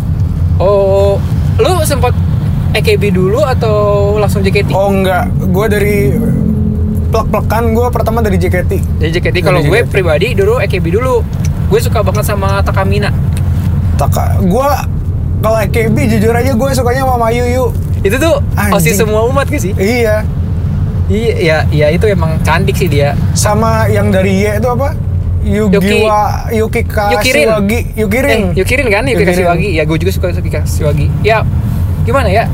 Oh, 0.55 1.17
lu 1.57 1.73
sempat 1.83 2.13
AKB 2.71 3.11
dulu 3.11 3.43
atau 3.43 3.75
langsung 4.15 4.39
JKT? 4.39 4.71
Oh 4.71 4.87
enggak, 4.87 5.27
gue 5.27 5.65
dari 5.67 5.97
plek-plekan 7.09 7.73
gue 7.73 7.87
pertama 7.89 8.21
dari 8.21 8.37
JKT. 8.37 8.71
Jadi 8.97 9.09
JKT 9.11 9.37
kalau 9.41 9.59
Dari 9.59 9.69
gue 9.69 9.79
pribadi 9.85 10.27
dulu 10.33 10.57
AKB 10.57 10.85
dulu. 10.91 11.15
Gue 11.73 11.81
suka 11.81 12.05
banget 12.05 12.21
sama 12.21 12.61
Takamina. 12.61 13.09
Taka, 13.97 14.37
gue 14.45 14.69
kalau 15.41 15.57
AKB 15.57 15.97
jujur 16.05 16.29
aja 16.29 16.53
gue 16.53 16.69
sukanya 16.69 17.01
sama 17.01 17.17
Mayuyu. 17.17 17.73
Itu 18.05 18.21
tuh 18.21 18.45
Anjing. 18.53 18.77
osis 18.77 18.93
semua 19.01 19.25
umat 19.25 19.49
gak 19.49 19.57
sih? 19.57 19.73
Iya, 19.73 20.21
Iya, 21.09 21.33
ya, 21.41 21.57
ya 21.73 21.87
itu 21.89 22.05
emang 22.05 22.37
cantik 22.45 22.77
sih 22.77 22.85
dia. 22.85 23.17
sama 23.33 23.89
yang 23.89 24.13
dari 24.13 24.45
Y 24.45 24.61
itu 24.61 24.69
apa? 24.69 24.93
Yuki. 25.41 25.73
Yugiwa, 25.81 26.21
Yuki 26.53 26.81
Yukirin. 26.85 27.49
Kashiwagi, 27.49 27.79
Yukirin. 27.97 28.41
Eh, 28.53 28.61
Yukirin 28.61 28.87
kan, 28.93 29.03
Yuki 29.09 29.25
Yukirin. 29.25 29.33
Kashiwagi. 29.33 29.69
Ya, 29.73 29.83
gue 29.89 29.97
juga 29.97 30.11
suka 30.13 30.29
Yuki 30.29 30.51
Kashiwagi. 30.53 31.07
Ya, 31.25 31.41
gimana 32.05 32.29
ya? 32.29 32.45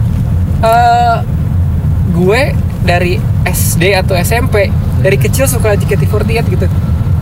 Eh, 0.64 1.16
gue 2.16 2.42
dari 2.88 3.20
SD 3.44 4.00
atau 4.00 4.16
SMP 4.16 4.72
dari 5.04 5.18
kecil 5.20 5.44
suka 5.44 5.76
JKT48 5.76 6.48
gitu. 6.56 6.72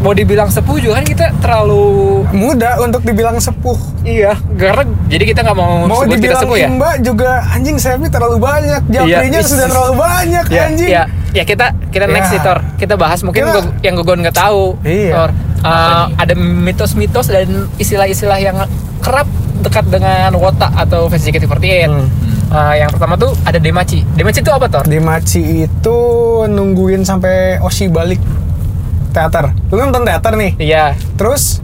Mau 0.07 0.15
dibilang 0.15 0.47
sepuh 0.47 0.79
juga 0.79 0.93
kan 0.95 1.05
kita 1.05 1.25
terlalu 1.37 1.83
Muda 2.31 2.79
untuk 2.79 3.03
dibilang 3.03 3.35
sepuh. 3.37 3.75
iya, 4.01 4.39
karena 4.55 4.87
jadi 5.05 5.23
kita 5.27 5.43
nggak 5.43 5.57
mau, 5.57 5.83
Mau 5.83 5.99
sebut 5.99 6.15
kita 6.15 6.31
dibilang 6.31 6.41
sepuh 6.41 6.57
ya. 6.57 6.67
imba 6.69 6.89
juga 7.03 7.29
anjing 7.49 7.75
sayapnya 7.75 8.07
terlalu 8.07 8.37
banyak. 8.39 8.81
Japrinya 8.87 9.35
Iya. 9.37 9.43
sudah 9.43 9.65
terlalu 9.67 9.93
banyak 9.99 10.45
ya, 10.47 10.63
anjing. 10.63 10.89
ya, 10.89 11.03
ya 11.33 11.43
kita 11.43 11.65
kita 11.91 12.05
next 12.07 12.29
Ya. 12.29 12.31
sih 12.31 12.39
Tor. 12.39 12.59
Kita 12.77 12.95
bahas 12.95 13.19
mungkin 13.19 13.43
gua- 13.45 13.67
yang 13.81 13.99
gue 13.99 14.15
nggak 14.17 14.31
tahu. 14.33 14.79
Iya. 14.81 15.11
Tor. 15.11 15.31
Uh, 15.57 16.07
ada 16.15 16.31
mitos-mitos 16.37 17.27
dan 17.27 17.49
istilah-istilah 17.75 18.39
yang 18.39 18.55
kerap 18.99 19.27
dekat 19.59 19.91
dengan 19.91 20.31
Wota 20.35 20.71
atau 20.71 21.11
fans 21.11 21.19
JKT48. 21.21 21.91
Hmm. 21.91 22.07
Ah, 22.47 22.71
yang 22.71 22.87
pertama 22.87 23.19
tuh 23.19 23.35
ada 23.43 23.59
Demaci. 23.59 24.07
Demaci 24.15 24.39
itu 24.39 24.47
apa 24.47 24.71
Tor? 24.71 24.87
Di 24.87 25.03
Maci 25.03 25.67
itu 25.67 25.97
nungguin 26.47 27.03
sampai 27.03 27.59
Oshi 27.59 27.91
balik 27.91 28.23
teater. 29.09 29.51
Lu 29.67 29.77
nonton 29.77 30.03
teater 30.03 30.33
nih. 30.33 30.51
Iya. 30.57 30.85
Terus 31.15 31.59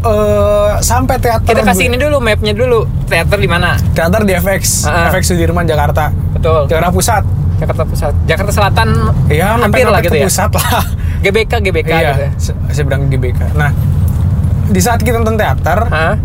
eh 0.00 0.72
sampai 0.80 1.16
teater 1.16 1.48
Kita 1.48 1.64
kasih 1.64 1.88
ini 1.88 1.96
dulu 1.96 2.20
mapnya 2.20 2.52
dulu. 2.52 2.84
Teater 3.04 3.38
di 3.38 3.48
mana? 3.48 3.72
teater 3.92 4.20
di 4.22 4.32
FX, 4.32 4.84
ah. 4.84 5.08
FX 5.08 5.32
Sudirman 5.32 5.64
Jakarta. 5.64 6.12
Betul. 6.34 6.68
Jakarta 6.68 6.90
Pusat. 6.92 7.22
Jakarta 7.54 7.82
Pusat. 7.86 8.12
Jakarta 8.26 8.52
Selatan 8.52 8.88
Iya, 9.26 9.56
hampir 9.56 9.86
lah 9.86 10.00
gitu 10.00 10.18
ya. 10.18 10.26
pusat 10.26 10.50
lah. 10.52 10.84
GBK 11.24 11.52
GBK 11.62 11.88
iya, 11.88 12.10
gitu. 12.10 12.20
ya. 12.20 12.30
se- 12.36 12.58
seberang 12.74 13.08
GBK. 13.08 13.56
Nah, 13.56 13.72
di 14.68 14.76
saat 14.76 15.00
kita 15.00 15.16
nonton 15.16 15.40
teater, 15.40 15.88
Hah? 15.88 16.20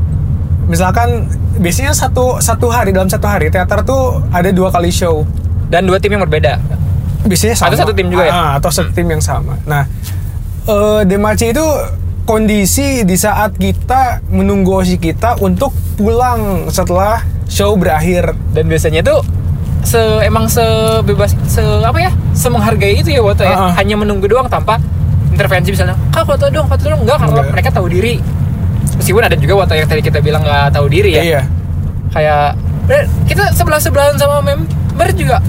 misalkan 0.68 1.32
biasanya 1.56 1.96
satu 1.96 2.44
satu 2.44 2.68
hari 2.68 2.92
dalam 2.92 3.08
satu 3.08 3.24
hari 3.26 3.48
teater 3.48 3.80
tuh 3.84 4.20
ada 4.30 4.52
dua 4.52 4.70
kali 4.70 4.92
show. 4.92 5.24
Dan 5.70 5.86
dua 5.86 6.02
tim 6.02 6.12
yang 6.12 6.26
berbeda. 6.26 6.58
Biasanya 7.24 7.56
sama. 7.56 7.68
Atau 7.72 7.78
satu 7.80 7.94
tim 7.94 8.10
juga 8.10 8.24
ya? 8.26 8.32
Ah, 8.34 8.52
atau 8.58 8.68
satu 8.68 8.90
tim 8.90 9.06
yang 9.06 9.22
sama. 9.22 9.56
Nah, 9.64 9.86
eh 10.70 11.02
Demaci 11.10 11.50
itu 11.50 11.66
kondisi 12.30 13.02
di 13.02 13.18
saat 13.18 13.58
kita 13.58 14.22
menunggu 14.30 14.86
osi 14.86 15.02
kita 15.02 15.42
untuk 15.42 15.74
pulang 15.98 16.70
setelah 16.70 17.26
show 17.50 17.74
berakhir. 17.74 18.38
Dan 18.54 18.70
biasanya 18.70 19.02
tuh 19.02 19.26
se 19.82 19.98
emang 20.22 20.46
sebebas 20.46 21.34
se 21.50 21.66
apa 21.82 21.98
ya? 21.98 22.12
Semenghargai 22.38 23.02
itu 23.02 23.10
ya 23.10 23.26
Woto 23.26 23.42
ya. 23.42 23.58
Ah, 23.58 23.62
ah. 23.70 23.72
Hanya 23.82 23.98
menunggu 23.98 24.30
doang 24.30 24.46
tanpa 24.46 24.78
intervensi 25.34 25.74
misalnya. 25.74 25.98
Kak 26.14 26.30
foto 26.30 26.46
dong, 26.54 26.70
foto 26.70 26.86
dong 26.86 27.02
enggak 27.02 27.18
karena 27.18 27.34
Enggak. 27.34 27.54
mereka 27.58 27.70
tahu 27.74 27.88
diri. 27.90 28.22
Meskipun 29.02 29.24
ada 29.26 29.34
juga 29.34 29.54
Woto 29.66 29.74
yang 29.74 29.90
tadi 29.90 30.06
kita 30.06 30.22
bilang 30.22 30.46
nggak 30.46 30.70
tahu 30.78 30.86
diri 30.86 31.18
ya. 31.18 31.24
Iya. 31.26 31.42
Kayak 32.14 32.46
eh, 32.94 33.06
kita 33.26 33.50
sebelah 33.58 33.82
sebelahan 33.82 34.16
sama 34.22 34.46
member 34.46 35.10
juga 35.18 35.42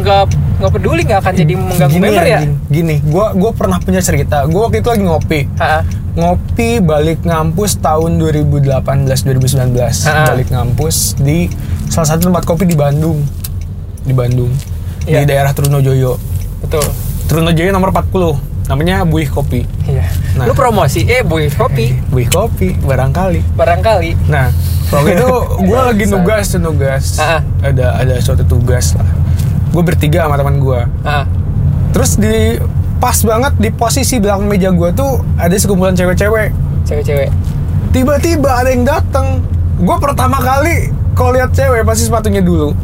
nggak 0.00 0.22
nggak 0.60 0.72
peduli 0.72 1.00
nggak 1.02 1.18
akan 1.18 1.32
jadi 1.34 1.52
mengganggu 1.54 1.88
Gini 1.90 2.04
member 2.04 2.22
ya. 2.22 2.38
anjing, 2.38 2.54
Gini, 2.68 2.96
gua 3.02 3.26
gua 3.32 3.50
pernah 3.50 3.78
punya 3.78 3.98
cerita. 3.98 4.44
Gua 4.44 4.68
waktu 4.68 4.78
itu 4.78 4.88
lagi 4.88 5.02
ngopi. 5.02 5.40
Ha-ha. 5.56 5.80
ngopi 6.10 6.78
balik 6.78 7.22
ngampus 7.22 7.78
tahun 7.78 8.18
2018 8.18 8.82
2019 8.82 10.04
Ah. 10.04 10.26
balik 10.28 10.50
ngampus 10.50 11.14
di 11.16 11.46
salah 11.86 12.08
satu 12.08 12.26
tempat 12.26 12.42
kopi 12.42 12.66
di 12.66 12.74
Bandung 12.74 13.22
di 14.00 14.10
Bandung 14.10 14.50
Iya. 15.02 15.22
di 15.22 15.24
daerah 15.24 15.50
Trunojoyo 15.50 16.18
Betul. 16.60 16.82
Trunojoyo 17.24 17.70
nomor 17.70 17.94
40 17.94 18.36
namanya 18.66 19.02
Buih 19.02 19.26
Kopi 19.26 19.62
Iya. 19.86 20.02
Nah. 20.34 20.44
Lu 20.44 20.52
promosi 20.52 21.02
eh 21.04 21.22
boy 21.22 21.46
kopi 21.48 21.94
Buih 22.06 22.26
Kopi 22.26 22.74
barangkali 22.76 23.54
barangkali. 23.54 24.26
nah 24.26 24.50
waktu 24.88 25.14
itu 25.14 25.30
gue 25.62 25.80
lagi 25.80 26.04
nugas 26.06 26.44
tuh 26.48 26.58
nugas 26.60 27.04
ada 27.62 27.86
ada 27.96 28.18
suatu 28.18 28.42
tugas 28.42 28.98
lah 28.98 29.06
gue 29.70 29.82
bertiga 29.82 30.24
sama 30.24 30.34
teman 30.34 30.56
gue 30.56 30.80
Ah. 31.02 31.24
terus 31.90 32.14
di 32.14 32.58
pas 32.96 33.16
banget 33.16 33.52
di 33.56 33.70
posisi 33.70 34.16
belakang 34.16 34.44
meja 34.44 34.68
gue 34.68 34.90
tuh 34.92 35.10
ada 35.34 35.54
sekumpulan 35.54 35.92
cewek-cewek 35.92 36.52
Cewek-cewek. 36.82 37.30
tiba-tiba 37.90 38.50
ada 38.52 38.68
yang 38.68 38.82
datang 38.82 39.40
gue 39.76 39.96
pertama 39.96 40.36
kali 40.36 40.88
kalau 41.12 41.32
lihat 41.32 41.50
cewek 41.50 41.82
pasti 41.82 42.04
sepatunya 42.04 42.40
dulu 42.40 42.74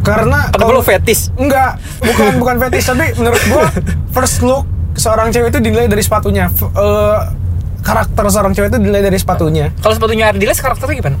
karena 0.00 0.48
kalau 0.50 0.72
lu 0.72 0.82
fetis? 0.82 1.28
enggak 1.34 1.76
bukan 2.00 2.38
bukan 2.38 2.56
fetish 2.58 2.86
tapi 2.86 3.12
menurut 3.14 3.42
gue 3.42 3.64
first 4.10 4.40
look 4.40 4.64
seorang 4.94 5.28
cewek 5.28 5.50
itu 5.50 5.60
dinilai 5.60 5.86
dari 5.86 6.00
sepatunya 6.00 6.48
F- 6.48 6.72
eh, 6.72 7.18
karakter 7.80 8.24
seorang 8.26 8.52
cewek 8.52 8.68
itu 8.68 8.78
dinilai 8.78 9.02
dari 9.02 9.16
sepatunya 9.16 9.68
Kalau 9.76 9.92
sepatunya 9.92 10.28
Ardiles 10.28 10.56
karakternya 10.56 10.96
gimana? 10.96 11.18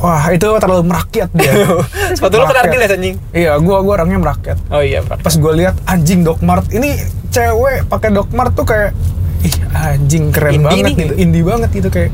Wah 0.00 0.24
itu 0.30 0.46
terlalu 0.58 0.82
merakyat 0.88 1.30
dia. 1.34 1.52
Sepatu 2.16 2.40
lu 2.40 2.44
kan 2.46 2.54
Merakyat. 2.54 2.70
Ardiles 2.70 2.92
anjing. 2.94 3.16
iya 3.30 3.52
gue 3.58 3.76
gua 3.82 3.92
orangnya 4.00 4.18
merakyat. 4.18 4.58
Oh 4.70 4.82
iya, 4.82 5.00
Pak. 5.04 5.22
pas 5.22 5.34
gue 5.34 5.52
lihat 5.54 5.74
anjing 5.86 6.26
Doc 6.26 6.40
Mart. 6.42 6.66
Ini 6.70 6.98
cewek 7.30 7.86
pakai 7.90 8.08
Doc 8.14 8.28
Mart 8.34 8.54
tuh 8.54 8.66
kayak 8.66 8.94
ih 9.44 9.54
anjing 9.76 10.32
keren 10.32 10.56
Indie 10.56 10.64
banget 10.64 10.84
nih, 10.84 10.94
gitu. 10.96 11.14
Indie 11.20 11.44
banget 11.44 11.70
gitu 11.74 11.88
kayak 11.92 12.10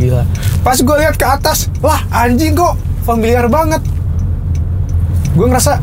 gila. 0.00 0.22
Pas 0.66 0.78
gue 0.80 0.96
lihat 0.98 1.14
ke 1.14 1.26
atas 1.26 1.58
lah 1.80 2.00
anjing 2.10 2.52
kok 2.56 2.74
familiar 3.06 3.46
banget. 3.46 3.82
Gue 5.32 5.46
ngerasa 5.48 5.78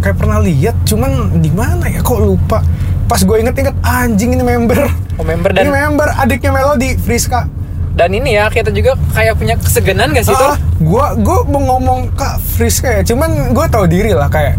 kayak 0.00 0.16
pernah 0.16 0.38
lihat 0.40 0.74
cuman 0.88 1.42
di 1.42 1.50
mana 1.52 1.84
ya? 1.86 2.00
Kok 2.00 2.20
lupa. 2.24 2.64
Pas 3.08 3.20
gue 3.24 3.36
inget-inget 3.40 3.76
anjing 3.84 4.36
ini 4.36 4.44
member. 4.44 5.08
Oh, 5.18 5.26
member 5.26 5.50
dan 5.50 5.66
ini 5.66 5.74
member 5.74 6.08
adiknya 6.14 6.54
Melody 6.54 6.94
Friska 6.94 7.50
dan 7.98 8.14
ini 8.14 8.38
ya 8.38 8.46
kita 8.46 8.70
juga 8.70 8.94
kayak 9.10 9.34
punya 9.34 9.58
keseganan 9.58 10.14
gak 10.14 10.22
sih 10.22 10.30
ah, 10.30 10.54
tuh? 10.54 10.54
gue 10.78 11.06
gue 11.18 11.38
mau 11.50 11.74
ngomong 11.74 12.14
kak 12.14 12.38
Friska 12.54 12.88
ya. 12.94 13.02
Cuman 13.02 13.50
gue 13.50 13.66
tahu 13.66 13.90
diri 13.90 14.14
lah 14.14 14.30
kayak 14.30 14.54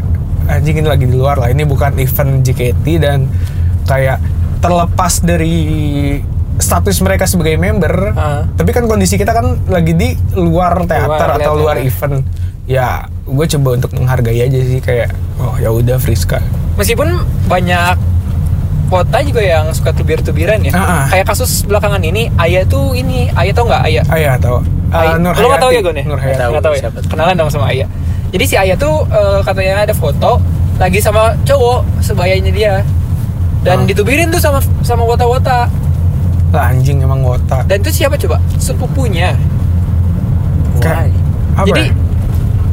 anjing 0.51 0.83
ini 0.83 0.87
lagi 0.91 1.07
di 1.07 1.15
luar 1.15 1.39
lah. 1.39 1.47
Ini 1.47 1.63
bukan 1.63 1.95
event 1.95 2.43
JKT 2.43 2.85
dan 2.99 3.31
kayak 3.87 4.19
terlepas 4.59 5.23
dari 5.23 5.55
status 6.59 6.99
mereka 6.99 7.23
sebagai 7.23 7.55
member 7.55 8.11
Ah. 8.11 8.43
tapi 8.59 8.75
kan 8.75 8.83
kondisi 8.83 9.15
kita 9.15 9.31
kan 9.31 9.55
lagi 9.71 9.95
di 9.95 10.11
luar 10.35 10.83
teater 10.83 11.07
Luar 11.07 11.39
atau 11.39 11.53
luar 11.55 11.79
event. 11.79 12.19
Ya 12.67 13.07
gue 13.23 13.45
coba 13.55 13.79
untuk 13.79 13.95
menghargai 13.95 14.43
aja 14.43 14.59
sih 14.59 14.83
kayak 14.83 15.15
oh 15.39 15.55
ya 15.57 15.71
udah 15.71 15.95
Friska 15.97 16.43
Meskipun 16.75 17.23
banyak 17.47 17.95
kota 18.89 19.21
juga 19.21 19.39
yang 19.39 19.69
suka 19.69 19.93
tubir-tubiran 19.93 20.59
ya. 20.59 20.73
Ah. 20.73 21.05
Kayak 21.07 21.29
kasus 21.29 21.61
belakangan 21.63 22.01
ini, 22.01 22.27
Ayah 22.35 22.65
tuh 22.65 22.91
ini, 22.91 23.29
Ayah 23.31 23.53
tau 23.53 23.65
nggak 23.65 23.83
Ayah? 23.85 24.03
ayah 24.09 24.33
tahu 24.35 24.57
Ayah. 24.89 25.13
Ah, 25.13 25.17
Nur 25.17 25.33
Lo 25.33 25.45
nggak 25.47 25.61
tahu 25.61 25.71
ya 25.71 25.79
gue 25.79 25.93
nih? 25.93 26.05
Nur 26.05 26.17
Hayati 26.17 26.41
Nggak 26.49 26.63
tahu 26.65 26.73
ya? 26.73 26.89
Kenalan 27.05 27.35
dong 27.37 27.49
sama 27.49 27.69
Ayah. 27.69 27.85
Jadi 28.29 28.43
si 28.43 28.55
Ayah 28.57 28.73
tuh 28.73 29.05
eh, 29.05 29.39
katanya 29.41 29.85
ada 29.85 29.93
foto 29.93 30.41
lagi 30.75 30.97
sama 30.97 31.37
cowok 31.43 31.85
sebayanya 32.01 32.49
dia. 32.49 32.73
Dan 33.61 33.83
Ah. 33.83 33.85
ditubirin 33.85 34.27
tuh 34.27 34.39
sama 34.39 34.57
sama 34.81 35.03
wota-wota. 35.03 35.69
lah 36.49 36.73
anjing 36.73 36.97
emang 36.97 37.21
wota 37.21 37.61
Dan 37.63 37.77
itu 37.79 37.93
siapa 37.93 38.17
coba? 38.17 38.41
Sepupunya. 38.57 39.37
Kayak- 40.79 41.13
Jadi 41.61 41.83
ya? 41.85 41.93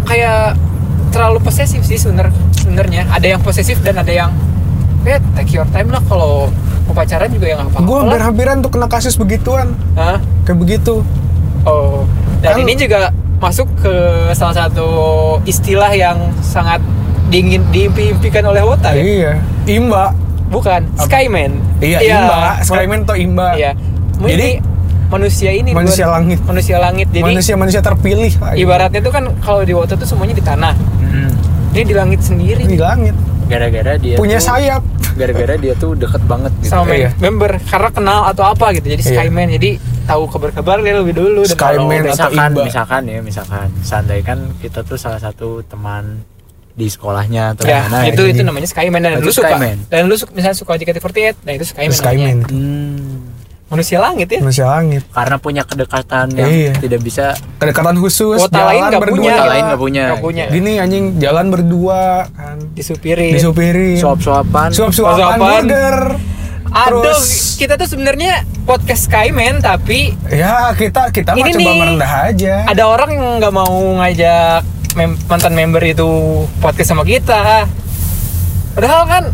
kayak 0.06 0.40
terlalu 1.10 1.38
posesif 1.40 1.82
sih 1.82 1.98
sebener 1.98 2.30
sebenarnya. 2.54 3.04
Ada 3.10 3.36
yang 3.36 3.40
posesif 3.42 3.82
dan 3.82 3.98
ada 3.98 4.08
yang 4.08 4.30
ya 5.06 5.18
take 5.32 5.52
your 5.52 5.66
time 5.68 5.88
lah 5.88 6.02
kalau 6.04 6.50
mau 6.82 6.92
pacaran 6.92 7.28
juga 7.28 7.46
ya 7.46 7.54
nggak 7.56 7.68
apa-apa. 7.68 7.86
gue 7.86 7.98
hampir-hampiran 8.00 8.56
tuh 8.58 8.70
kena 8.70 8.86
kasus 8.86 9.14
begituan 9.14 9.72
Hah? 9.94 10.18
kayak 10.42 10.58
begitu 10.58 11.06
Oh. 11.62 12.06
Dan 12.38 12.52
Kan- 12.52 12.62
ini 12.62 12.74
juga 12.76 13.10
masuk 13.36 13.66
ke 13.76 13.94
salah 14.32 14.54
satu 14.56 14.86
istilah 15.44 15.90
yang 15.90 16.14
sangat 16.38 16.78
diingin 17.26 17.58
diimpi-impikan 17.68 18.46
oleh 18.46 18.62
Wota 18.62 18.90
ya? 18.90 19.02
iya 19.02 19.32
imba 19.66 20.14
Bukan, 20.46 20.78
Skyman. 20.96 21.58
Iya, 21.82 21.98
Imba. 22.06 22.62
Skyman 22.62 23.02
tuh 23.02 23.18
Imba. 23.18 23.58
Iya. 23.58 23.74
Jadi, 24.16 24.30
Jadi 24.30 24.48
manusia 25.06 25.50
ini 25.50 25.74
manusia 25.74 26.06
buat- 26.06 26.14
langit. 26.14 26.38
Manusia 26.40 26.76
langit. 26.78 27.06
Jadi 27.10 27.22
manusia-manusia 27.26 27.82
terpilih 27.82 28.30
lah. 28.38 28.54
ibaratnya 28.54 29.00
tuh 29.00 29.10
kan 29.10 29.26
kalau 29.42 29.66
di 29.66 29.74
Wota 29.74 29.94
tuh 29.94 30.06
semuanya 30.06 30.32
di 30.32 30.44
tanah. 30.44 30.74
Hmm. 31.02 31.34
Ini 31.74 31.82
di 31.82 31.94
langit 31.94 32.22
sendiri 32.22 32.62
di 32.62 32.78
langit. 32.78 33.18
Gara-gara 33.46 33.98
dia 33.98 34.14
Punya 34.14 34.38
tuh- 34.38 34.46
sayap. 34.48 34.82
Gara-gara 35.16 35.54
dia 35.56 35.74
tuh 35.74 35.92
deket 35.92 36.22
banget 36.22 36.52
gitu. 36.58 36.70
sama 36.70 36.92
Iya. 36.92 37.10
member 37.16 37.56
karena 37.62 37.88
kenal 37.90 38.20
atau 38.26 38.44
apa 38.44 38.66
gitu. 38.72 38.86
Jadi 38.86 39.02
Iya. 39.02 39.12
Skyman. 39.16 39.48
Jadi 39.50 39.70
tahu 40.04 40.22
kabar-kabar 40.26 40.76
dia 40.78 40.94
lebih 40.94 41.14
dulu. 41.14 41.42
dan 41.42 41.50
Skyman. 41.50 41.80
atau 41.98 42.06
misalkan 42.06 42.48
Imba. 42.50 42.62
misalkan 42.62 43.02
ya 43.02 43.18
misalkan 43.20 43.68
seandainya 43.80 44.24
kan 44.24 44.38
kita 44.56 44.80
tuh 44.80 44.94
salah 44.94 45.18
satu 45.18 45.60
teman 45.62 46.20
di 46.70 46.86
sekolahnya 46.86 47.56
atau 47.56 47.64
Ya, 47.64 47.80
mana 47.82 48.04
itu 48.04 48.20
gitu. 48.22 48.36
itu 48.36 48.42
namanya 48.44 48.68
Skyman 48.68 49.00
dan 49.00 49.16
Itu 49.16 49.24
lu 49.24 49.32
suka. 49.32 49.48
Skyman. 49.48 49.76
Dan 49.88 50.00
lu 50.04 50.14
suka, 50.14 50.30
misalnya 50.30 50.52
suka 50.54 50.72
JKT48, 50.74 51.34
nah 51.40 51.52
itu 51.54 51.64
Skyman. 51.64 51.88
Skyman. 51.90 52.36
namanya. 52.36 52.46
Hmm, 52.46 53.15
Manusia 53.66 53.98
langit 53.98 54.28
ya. 54.28 54.38
Manusia 54.38 54.66
langit. 54.68 55.02
karena 55.10 55.36
punya 55.36 55.62
kedekatan 55.62 56.30
yang 56.30 56.46
Iya. 56.46 56.72
tidak 56.78 57.00
bisa 57.00 57.34
Kedekatan 57.56 57.98
khusus. 57.98 58.38
Wota 58.38 58.62
lain 58.64 58.78
nggak 58.84 59.02
berdua. 59.02 59.16
punya. 59.18 59.32
Wota 59.32 59.46
lain 59.48 59.62
nggak 59.64 59.80
punya. 59.80 60.04
Punya. 60.18 60.44
Gini 60.48 60.72
anjing 60.76 61.04
jalan 61.16 61.46
berdua 61.48 62.02
kan. 62.30 62.56
Disupirin. 62.72 63.32
Disupirin. 63.32 63.96
suap-suapan 63.96 64.70
Suap-suapan 64.70 65.18
Suap-suapan. 65.18 65.62
burger. 65.66 65.98
Aduh, 66.68 67.02
Terus- 67.04 67.56
kita 67.56 67.74
tuh 67.74 67.86
sebenarnya 67.86 68.32
podcast 68.62 69.06
Skyman 69.06 69.58
tapi 69.58 70.14
Ya 70.28 70.70
kita 70.72 71.08
kita 71.08 71.32
mah 71.32 71.46
coba 71.48 71.56
nih. 71.56 71.78
merendah 71.80 72.12
aja. 72.24 72.54
ada 72.66 72.82
orang 72.84 73.10
yang 73.12 73.26
nggak 73.38 73.50
mau 73.50 73.74
ngajak 73.96 74.60
mem- 74.94 75.18
mantan 75.24 75.52
member 75.52 75.82
itu 75.82 76.06
podcast 76.60 76.88
sama 76.88 77.02
kita. 77.02 77.66
Padahal 78.74 79.02
kan 79.04 79.24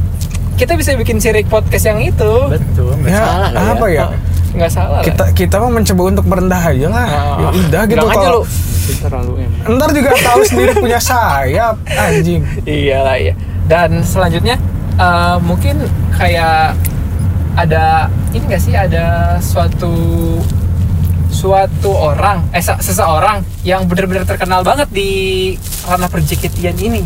kita 0.54 0.72
bisa 0.74 0.94
bikin 0.94 1.16
sirik 1.16 1.46
podcast 1.46 1.84
yang 1.86 1.98
itu. 1.98 2.32
betul 2.48 2.92
nggak 2.94 3.08
Ya, 3.08 3.20
salah 3.20 3.48
lah 3.50 3.64
apa 3.72 3.86
ya? 3.88 4.06
Nggak 4.52 4.70
salah 4.70 4.98
lah. 4.98 5.02
Kita 5.02 5.24
kita 5.32 5.54
mah 5.58 5.70
mencoba 5.70 6.02
untuk 6.06 6.24
merendah 6.24 6.62
aja 6.62 6.86
lah. 6.86 7.06
Nah, 7.06 7.36
ya 7.38 7.48
udah 7.58 7.82
gitu 7.84 8.04
aja 8.04 8.18
kalau 8.20 8.42
lu. 8.42 8.50
terlalu 8.94 9.32
emang 9.40 9.74
ntar 9.74 9.88
juga 9.90 10.10
tahu 10.26 10.40
sendiri 10.42 10.72
punya 10.76 10.98
sayap 10.98 11.76
anjing. 11.86 12.42
Iya 12.62 12.98
lah 13.00 13.16
iya. 13.16 13.34
Dan 13.64 14.02
selanjutnya 14.02 14.60
eh, 14.94 15.36
mungkin 15.40 15.80
kayak 16.12 16.76
ada 17.52 18.08
ini 18.30 18.44
gak 18.46 18.60
sih 18.60 18.72
ada 18.72 19.04
suatu 19.38 19.92
suatu 21.28 21.90
orang 21.90 22.44
eh 22.50 22.60
se- 22.60 22.76
seseorang 22.78 23.40
yang 23.62 23.84
benar-benar 23.84 24.24
terkenal 24.24 24.60
banget 24.60 24.88
di 24.90 25.10
ranah 25.82 26.06
perjeketian 26.06 26.76
ini. 26.76 27.02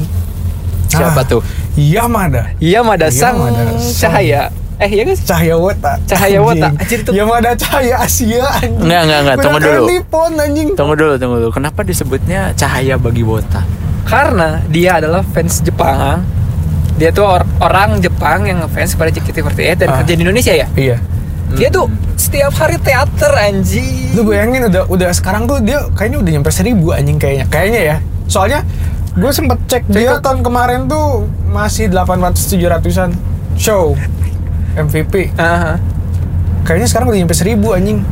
Siapa 0.89 1.15
Ah. 1.17 1.25
tuh? 1.25 1.43
Yamada. 1.77 2.51
Iya 2.57 2.81
Mada 2.81 3.13
Sang 3.13 3.37
Yamada 3.37 3.63
Sang. 3.79 4.11
Cahaya. 4.11 4.43
Eh 4.77 4.89
iya 4.93 5.03
guys. 5.05 5.21
Cahaya 5.25 5.57
Wota. 5.57 5.97
Cahaya. 6.05 6.41
Anjing. 6.41 6.73
Anjir, 6.77 6.99
itu- 7.01 7.13
Yamada 7.13 7.51
Cahaya 7.55 7.95
Asia 8.01 8.45
anjing. 8.61 8.77
Enggak, 8.81 9.01
enggak, 9.05 9.21
enggak. 9.21 9.37
Tunggu 9.41 9.59
dulu. 9.61 9.85
Nippon 9.89 10.31
anjing. 10.37 10.69
Tunggu 10.73 10.95
dulu, 10.95 11.15
tunggu 11.17 11.37
dulu. 11.39 11.51
Kenapa 11.53 11.81
disebutnya 11.81 12.53
cahaya 12.53 12.97
bagi 12.97 13.21
Wota? 13.21 13.65
Karena 14.05 14.61
dia 14.67 15.01
adalah 15.01 15.21
fans 15.23 15.61
Jepang. 15.61 16.25
Dia 16.97 17.13
tuh 17.13 17.29
or- 17.29 17.49
orang 17.61 18.01
Jepang 18.01 18.45
yang 18.45 18.65
ngefans 18.65 18.97
pada 18.97 19.13
JKT48 19.13 19.85
dan 19.85 19.89
Ah. 19.89 19.97
kerja 20.01 20.13
di 20.13 20.23
Indonesia 20.23 20.53
ya. 20.53 20.69
Iya. 20.73 20.97
Dia 21.53 21.69
tuh 21.69 21.87
setiap 22.17 22.57
hari 22.57 22.81
teater 22.81 23.33
anjing. 23.33 24.17
Lu 24.17 24.25
bayangin 24.25 24.67
udah 24.67 24.89
udah 24.89 25.09
sekarang 25.13 25.45
tuh 25.45 25.61
dia 25.61 25.85
kayaknya 25.93 26.19
udah 26.21 26.31
nyampe 26.33 26.51
seribu 26.51 26.91
anjing 26.91 27.17
kayaknya. 27.17 27.45
Kayaknya 27.47 27.81
ya. 27.85 27.97
Soalnya 28.27 28.61
gue 29.17 29.31
sempet 29.33 29.59
cek 29.65 29.83
dia 29.89 30.21
tahun 30.21 30.45
kemarin 30.45 30.93
tuh 30.93 31.25
masih 31.49 31.89
800 31.89 32.37
700-an 32.37 33.11
show 33.57 33.97
MVP. 34.77 35.33
Aha. 35.41 35.81
Kayaknya 36.69 36.89
sekarang 36.93 37.07
udah 37.09 37.19
nyampe 37.25 37.33
seribu 37.33 37.73
anjing. 37.73 38.05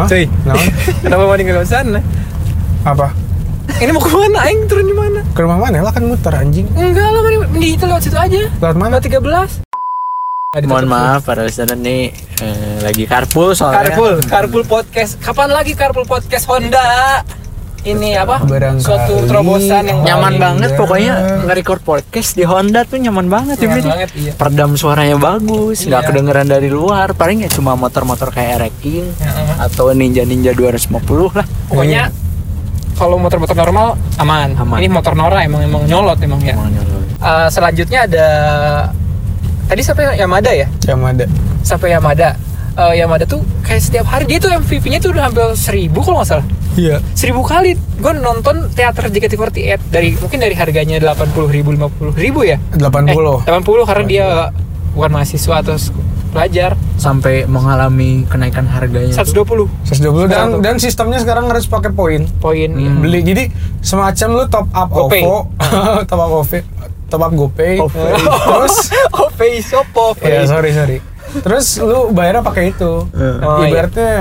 Hah? 0.00 0.08
Cuy. 0.08 0.24
Kenapa 1.04 1.22
mau 1.28 1.36
tinggal 1.36 1.60
di 1.60 1.68
sana? 1.68 2.00
Apa? 2.88 3.12
Ini 3.76 3.92
mau 3.92 4.00
ke 4.00 4.08
mana? 4.08 4.40
Aing 4.48 4.64
turun 4.64 4.88
di 4.88 4.96
mana? 4.96 5.20
Ke 5.36 5.44
rumah 5.44 5.60
mana 5.60 5.84
lah 5.84 5.92
kan 5.92 6.08
muter 6.08 6.32
anjing. 6.32 6.64
Enggak 6.72 7.04
lah, 7.04 7.20
mending 7.20 7.60
di 7.60 7.76
itu 7.76 7.84
lewat 7.84 8.02
situ 8.08 8.16
aja. 8.16 8.48
Lewat 8.56 8.76
mana? 8.80 8.96
Lewat 8.96 9.60
13. 10.56 10.64
Mohon 10.64 10.86
maaf 10.86 11.26
para 11.26 11.42
listener 11.42 11.74
nih 11.74 12.14
eh, 12.38 12.78
lagi 12.80 13.04
carpool 13.10 13.52
soalnya. 13.52 13.90
Carpool, 13.90 14.14
Carpool 14.24 14.64
Podcast. 14.64 15.18
Kapan 15.20 15.50
lagi 15.50 15.74
Carpool 15.76 16.06
Podcast 16.08 16.46
Honda? 16.48 17.20
Ini 17.84 18.16
apa? 18.16 18.40
Barangkali. 18.40 18.80
Suatu 18.80 19.28
terobosan 19.28 19.84
yang 19.84 20.00
Nyaman 20.02 20.40
banget 20.40 20.72
enggak. 20.72 20.80
pokoknya 20.80 21.12
nge-record 21.44 21.80
podcast 21.84 22.32
di 22.32 22.42
Honda 22.42 22.80
tuh 22.82 22.96
nyaman 22.96 23.28
banget 23.28 23.60
ya 23.60 23.68
Nyaman 23.68 23.76
Bri. 23.76 23.90
banget, 23.92 24.10
iya. 24.16 24.32
Peredam 24.32 24.70
suaranya 24.72 25.16
bagus, 25.16 25.84
nggak 25.84 26.00
Iya. 26.00 26.08
kedengeran 26.08 26.48
dari 26.48 26.72
luar. 26.72 27.12
Paling 27.12 27.44
ya 27.44 27.52
cuma 27.52 27.76
motor-motor 27.76 28.32
kayak 28.32 28.56
Wrecking 28.58 29.04
Heeh. 29.12 29.46
atau 29.60 29.92
Ninja 29.92 30.24
Ninja 30.24 30.50
250 30.50 31.28
lah. 31.30 31.44
Pokoknya 31.68 32.08
kalau 32.94 33.20
motor-motor 33.20 33.52
normal 33.52 34.00
aman. 34.16 34.56
Aman. 34.56 34.80
Ini 34.80 34.88
motor 34.88 35.12
Nora 35.12 35.44
emang 35.44 35.60
emang 35.60 35.84
nyolot 35.84 36.16
emang 36.18 36.40
ya. 36.40 36.56
Emang 36.56 36.72
nyolot. 36.72 37.04
Eh, 37.14 37.48
selanjutnya 37.52 38.08
ada 38.08 38.26
tadi 39.64 39.84
sampai 39.84 40.16
Yamada 40.16 40.48
ya? 40.50 40.72
Yamada. 40.88 41.28
Sampai 41.60 41.92
Yamada. 41.92 42.32
Eh, 42.74 42.98
Yamada 42.98 43.22
tuh 43.22 43.38
kayak 43.62 43.78
setiap 43.80 44.02
hari 44.04 44.26
dia 44.26 44.42
tuh 44.42 44.50
MVP-nya 44.50 44.98
tuh 44.98 45.14
udah 45.14 45.30
hampir 45.30 45.46
seribu 45.54 46.02
kalau 46.02 46.18
nggak 46.18 46.28
salah. 46.28 46.46
Iya. 46.74 46.98
Seribu 47.14 47.46
kali 47.46 47.78
gue 47.78 48.12
nonton 48.12 48.66
teater 48.68 49.06
JKT48 49.06 49.78
dari 49.88 50.18
mungkin 50.18 50.42
dari 50.42 50.58
harganya 50.58 50.98
80 50.98 51.54
ribu 51.54 51.70
50 51.70 52.18
ribu 52.18 52.42
ya 52.42 52.58
80. 52.74 53.46
eh, 53.46 53.46
80 53.46 53.86
karena 53.86 54.04
dia 54.04 54.26
bukan 54.90 55.10
mahasiswa 55.12 55.62
atau 55.62 55.78
pelajar 56.34 56.74
Sampai 56.94 57.46
mengalami 57.46 58.26
kenaikan 58.26 58.66
harganya. 58.66 59.14
tuh. 59.14 59.46
120 59.46 59.70
120 59.86 60.26
dan 60.26 60.26
Sekarang 60.26 60.50
tuh. 60.50 60.60
dan 60.62 60.74
sistemnya 60.82 61.18
sekarang 61.22 61.46
harus 61.46 61.70
pakai 61.70 61.94
poin. 61.94 62.26
poin 62.42 62.70
ya. 62.74 62.90
Hmm. 62.90 63.02
Beli 63.02 63.22
jadi 63.22 63.44
semacam 63.78 64.28
lu 64.32 64.44
top 64.50 64.66
up 64.74 64.88
GoPay. 64.90 65.22
OVO, 65.22 65.36
top 66.10 66.18
up 66.18 66.30
OVO, 66.32 66.58
top 67.06 67.20
up 67.22 67.32
GoPay. 67.32 67.78
GoPay. 67.78 68.12
Terus 68.18 68.76
opo 69.14 70.18
ya 70.18 70.42
sorry 70.42 70.74
sorry. 70.74 71.13
Terus 71.42 71.66
lu 71.82 72.14
bayarnya 72.14 72.42
pakai 72.44 72.70
itu. 72.70 73.08
Oh, 73.10 73.64
iya. 73.64 73.66
Ibaratnya 73.72 74.12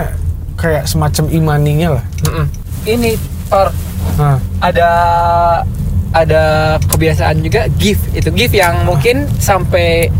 kayak 0.57 0.83
semacam 0.89 1.25
e-money-nya 1.29 1.89
lah. 1.99 2.05
ini 2.83 3.15
Thor 3.47 3.71
Nah, 4.13 4.37
ada 4.61 4.89
ada 6.13 6.43
kebiasaan 6.85 7.41
juga 7.41 7.65
gift 7.81 8.05
itu 8.13 8.29
gift 8.29 8.53
yang 8.53 8.85
mungkin 8.85 9.25
sampai 9.41 10.13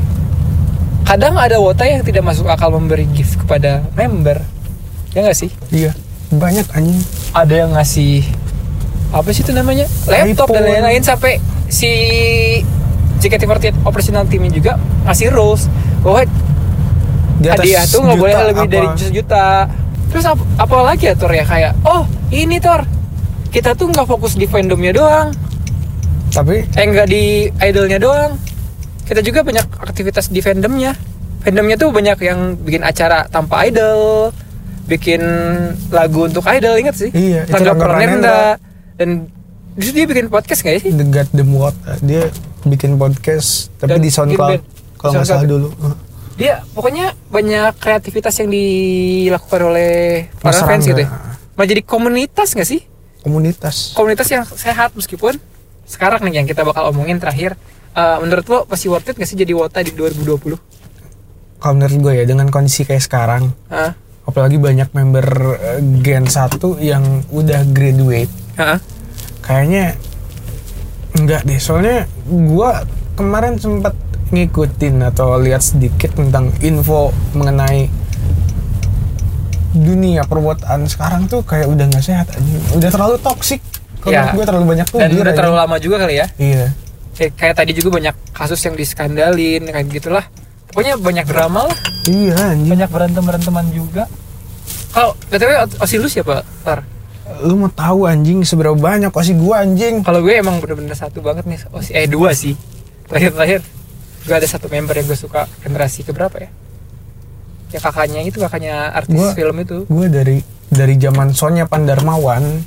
kadang 1.06 1.38
ada 1.38 1.62
wota 1.62 1.86
yang 1.86 2.02
tidak 2.02 2.26
masuk 2.26 2.50
akal 2.50 2.74
memberi 2.74 3.06
gift 3.14 3.38
kepada 3.46 3.86
member 3.94 4.42
ya 5.14 5.22
nggak 5.22 5.38
sih 5.38 5.54
iya. 5.70 5.94
Banyak 6.34 6.66
anjing. 6.74 6.98
ada 7.38 7.54
yang 7.54 7.78
ngasih 7.78 8.26
apa 9.14 9.30
sih 9.30 9.46
itu 9.46 9.54
namanya 9.54 9.86
laptop 10.10 10.50
dan 10.50 10.66
iPhone. 10.66 10.82
lain-lain 10.82 11.02
sampai 11.06 11.38
si 11.70 11.92
JKT48 13.22 13.86
operational 13.86 14.26
teamnya 14.26 14.50
juga 14.50 14.82
ngasih 15.06 15.30
rules 15.30 15.70
bahwa 16.02 16.26
Di 17.40 17.48
atas 17.50 17.64
hadiah 17.66 17.84
tuh 17.88 18.00
nggak 18.04 18.18
boleh 18.20 18.34
juta 18.34 18.46
lebih 18.50 18.66
apa. 18.68 18.74
dari 18.74 18.88
sejuta. 19.00 19.46
Terus 20.14 20.26
apa, 20.30 20.44
apa 20.62 20.76
lagi 20.86 21.04
ya 21.10 21.16
Tor 21.18 21.32
ya? 21.34 21.46
Kayak 21.46 21.72
oh 21.86 22.04
ini 22.30 22.58
Tor 22.62 22.82
kita 23.54 23.78
tuh 23.78 23.90
nggak 23.90 24.08
fokus 24.10 24.34
di 24.38 24.46
fandomnya 24.50 24.94
doang. 24.94 25.30
Tapi 26.34 26.66
eh 26.66 26.86
nggak 26.86 27.08
di 27.10 27.50
idolnya 27.62 27.98
doang. 28.02 28.38
Kita 29.04 29.20
juga 29.22 29.44
banyak 29.46 29.66
aktivitas 29.84 30.32
di 30.34 30.40
fandomnya. 30.40 30.96
Fandomnya 31.44 31.76
tuh 31.76 31.92
banyak 31.92 32.18
yang 32.24 32.56
bikin 32.56 32.82
acara 32.88 33.28
tanpa 33.28 33.68
idol 33.68 34.32
bikin 34.84 35.22
lagu 35.92 36.28
untuk 36.28 36.44
idol 36.48 36.76
ingat 36.76 36.96
sih? 37.00 37.10
Iya, 37.12 37.48
Tangga 37.48 37.72
Rangga 37.72 37.88
Pranendra 37.88 38.44
dan 39.00 39.32
justru 39.80 40.04
dia 40.04 40.08
bikin 40.08 40.28
podcast 40.28 40.60
nggak 40.64 40.76
sih? 40.84 40.92
The 40.92 41.06
God 41.08 41.30
the 41.32 41.46
What 41.48 41.76
dia 42.04 42.28
bikin 42.68 42.96
podcast 43.00 43.72
tapi 43.80 43.96
Dan 43.96 44.00
di 44.04 44.12
SoundCloud 44.12 44.62
kalau 45.00 45.12
nggak 45.20 45.28
salah 45.28 45.48
dulu. 45.48 45.70
Dia 46.34 46.66
pokoknya 46.74 47.14
banyak 47.30 47.78
kreativitas 47.78 48.34
yang 48.42 48.50
dilakukan 48.50 49.62
oleh 49.64 50.28
para 50.42 50.58
fans 50.60 50.84
gitu 50.84 51.06
ya 51.06 51.10
malah 51.54 51.68
jadi 51.70 51.82
komunitas 51.86 52.58
nggak 52.58 52.66
sih 52.68 52.82
Komunitas. 53.22 53.96
komunitas 53.96 54.28
yang 54.28 54.44
sehat 54.44 54.92
meskipun 54.94 55.38
sekarang 55.86 56.26
nih 56.28 56.42
yang 56.42 56.48
kita 56.48 56.66
bakal 56.66 56.90
omongin 56.90 57.22
terakhir 57.22 57.54
eh, 57.94 58.18
menurut 58.20 58.46
lo 58.48 58.60
masih 58.66 58.90
worth 58.90 59.08
it 59.08 59.16
nggak 59.16 59.30
sih 59.30 59.38
jadi 59.38 59.54
wota 59.54 59.80
di 59.80 59.94
2020 59.94 60.58
Kalau 61.58 61.80
menurut 61.80 61.96
gue 61.96 62.14
ya 62.20 62.26
dengan 62.28 62.52
kondisi 62.52 62.84
kayak 62.84 63.00
sekarang, 63.00 63.56
Hah? 63.72 63.96
apalagi 64.28 64.60
banyak 64.60 64.92
member 64.92 65.24
eh, 65.56 65.80
Gen 66.04 66.28
1 66.28 66.60
yang 66.84 67.24
udah 67.32 67.64
graduate, 67.72 68.28
kayaknya 69.40 69.96
enggak 71.16 71.48
deh. 71.48 71.56
Soalnya 71.56 72.04
gua 72.28 72.84
kemarin 73.16 73.56
sempat 73.56 73.96
ngikutin 74.30 74.96
atau 75.04 75.36
lihat 75.36 75.60
sedikit 75.60 76.14
tentang 76.14 76.54
info 76.60 77.10
mengenai 77.34 77.90
dunia 79.74 80.22
perbuatan 80.24 80.86
sekarang 80.86 81.26
tuh 81.26 81.42
kayak 81.42 81.66
udah 81.66 81.86
nggak 81.88 82.04
sehat 82.04 82.30
aja. 82.30 82.58
Udah 82.72 82.90
terlalu 82.90 83.18
toksik. 83.20 83.62
Kalau 83.98 84.14
Ya. 84.14 84.30
gue 84.30 84.44
terlalu 84.44 84.66
banyak 84.68 84.86
tuh. 84.86 85.00
dan 85.00 85.10
udah 85.12 85.32
terlalu 85.32 85.56
lama 85.58 85.76
juga 85.80 85.96
kali 85.98 86.20
ya 86.20 86.28
Iya. 86.36 86.76
kayak, 87.14 87.32
kayak 87.40 87.56
tadi 87.56 87.72
juga 87.72 87.90
banyak 87.94 88.16
kasus 88.32 88.60
yang 88.60 88.76
diskandalin 88.76 89.64
kayak 89.64 89.88
gitulah 89.88 90.28
pokoknya 90.68 91.00
banyak 91.00 91.24
drama 91.24 91.64
lah 91.64 91.78
Iya 92.04 92.36
anjing. 92.52 92.68
banyak 92.68 92.90
berantem 92.92 93.24
beranteman 93.24 93.64
juga 93.72 94.12
kalau 94.92 95.16
btw 95.24 95.56
osi 95.80 95.96
lu 95.96 96.12
siapa 96.12 96.44
Tar? 96.62 96.84
Lu 97.40 97.56
mau 97.56 97.72
tahu 97.72 98.04
anjing 98.04 98.44
seberapa 98.44 98.76
banyak 98.76 99.08
pasti 99.08 99.32
gua 99.34 99.64
anjing. 99.64 100.04
kalau 100.04 100.20
gue 100.20 100.36
emang 100.36 100.60
bener-bener 100.60 100.92
satu 100.92 101.24
banget 101.24 101.48
nih 101.48 101.64
osi 101.72 101.96
eh 101.96 102.04
dua 102.04 102.36
sih 102.36 102.60
terakhir-terakhir 103.08 103.64
gue 104.24 104.34
ada 104.34 104.46
satu 104.46 104.68
member 104.68 104.94
yang 104.94 105.06
gue 105.06 105.16
suka 105.16 105.46
generasi 105.60 106.02
keberapa 106.02 106.38
ya 106.40 106.50
ya 107.70 107.80
kakaknya 107.82 108.22
itu 108.22 108.38
kakaknya 108.38 108.94
artis 108.94 109.18
Gua- 109.18 109.34
film 109.34 109.58
itu 109.58 109.78
Gue 109.86 110.06
dari 110.06 110.38
dari 110.70 110.94
zaman 110.96 111.34
Sonya 111.34 111.66
Pandarmawan. 111.66 112.62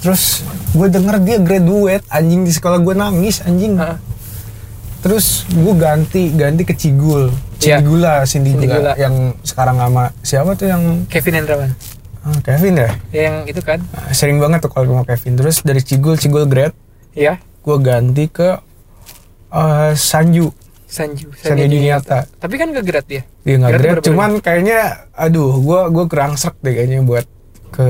Terus 0.00 0.42
gue 0.72 0.86
denger 0.86 1.16
dia 1.20 1.36
graduate 1.38 2.06
anjing 2.08 2.42
di 2.42 2.50
sekolah 2.50 2.78
gue 2.78 2.94
nangis 2.94 3.38
anjing. 3.40 3.76
Heeh. 3.76 3.98
Terus 5.00 5.42
gue 5.48 5.74
ganti 5.74 6.30
ganti 6.30 6.62
ke 6.62 6.72
Cigul. 6.72 7.30
Iya. 7.60 7.76
Cindy 7.76 7.84
Gula, 7.84 8.14
Cindy, 8.24 8.50
Gula, 8.56 8.66
Gula. 8.66 8.92
yang 8.96 9.14
sekarang 9.42 9.76
sama 9.76 10.04
siapa 10.22 10.56
tuh 10.56 10.66
yang 10.66 11.04
Kevin 11.06 11.34
Hendrawan 11.36 11.70
ah, 12.20 12.38
Kevin 12.40 12.72
ya? 12.74 12.90
Ya, 13.12 13.22
yang 13.28 13.36
itu 13.44 13.60
kan 13.60 13.84
Nah, 13.84 14.10
sering 14.10 14.40
banget 14.40 14.64
tuh 14.64 14.72
kalau 14.72 14.88
sama 14.88 15.04
Kevin. 15.04 15.36
Terus 15.36 15.60
dari 15.60 15.80
Cigul 15.80 16.16
Cigul 16.16 16.48
grad, 16.48 16.72
ya 17.12 17.36
gue 17.36 17.76
ganti 17.78 18.26
ke 18.26 18.56
eh, 19.50 19.92
Sanju, 19.92 20.46
Sanju 20.84 21.26
Sanju 21.34 21.64
Juniata. 21.66 22.26
tapi 22.38 22.54
kan 22.54 22.70
ke 22.70 22.82
grad 22.82 23.06
dia 23.06 23.22
Dia 23.40 23.54
nggak 23.56 23.70
Grad 23.70 23.80
grad, 23.80 23.94
baru-baru 23.98 24.06
cuman 24.10 24.30
kayaknya, 24.38 24.80
aduh, 25.12 25.50
gue 25.56 25.80
gue 25.90 26.04
kurang 26.06 26.34
serk 26.34 26.58
deh 26.60 26.72
kayaknya 26.72 27.02
buat 27.02 27.26
ke 27.70 27.86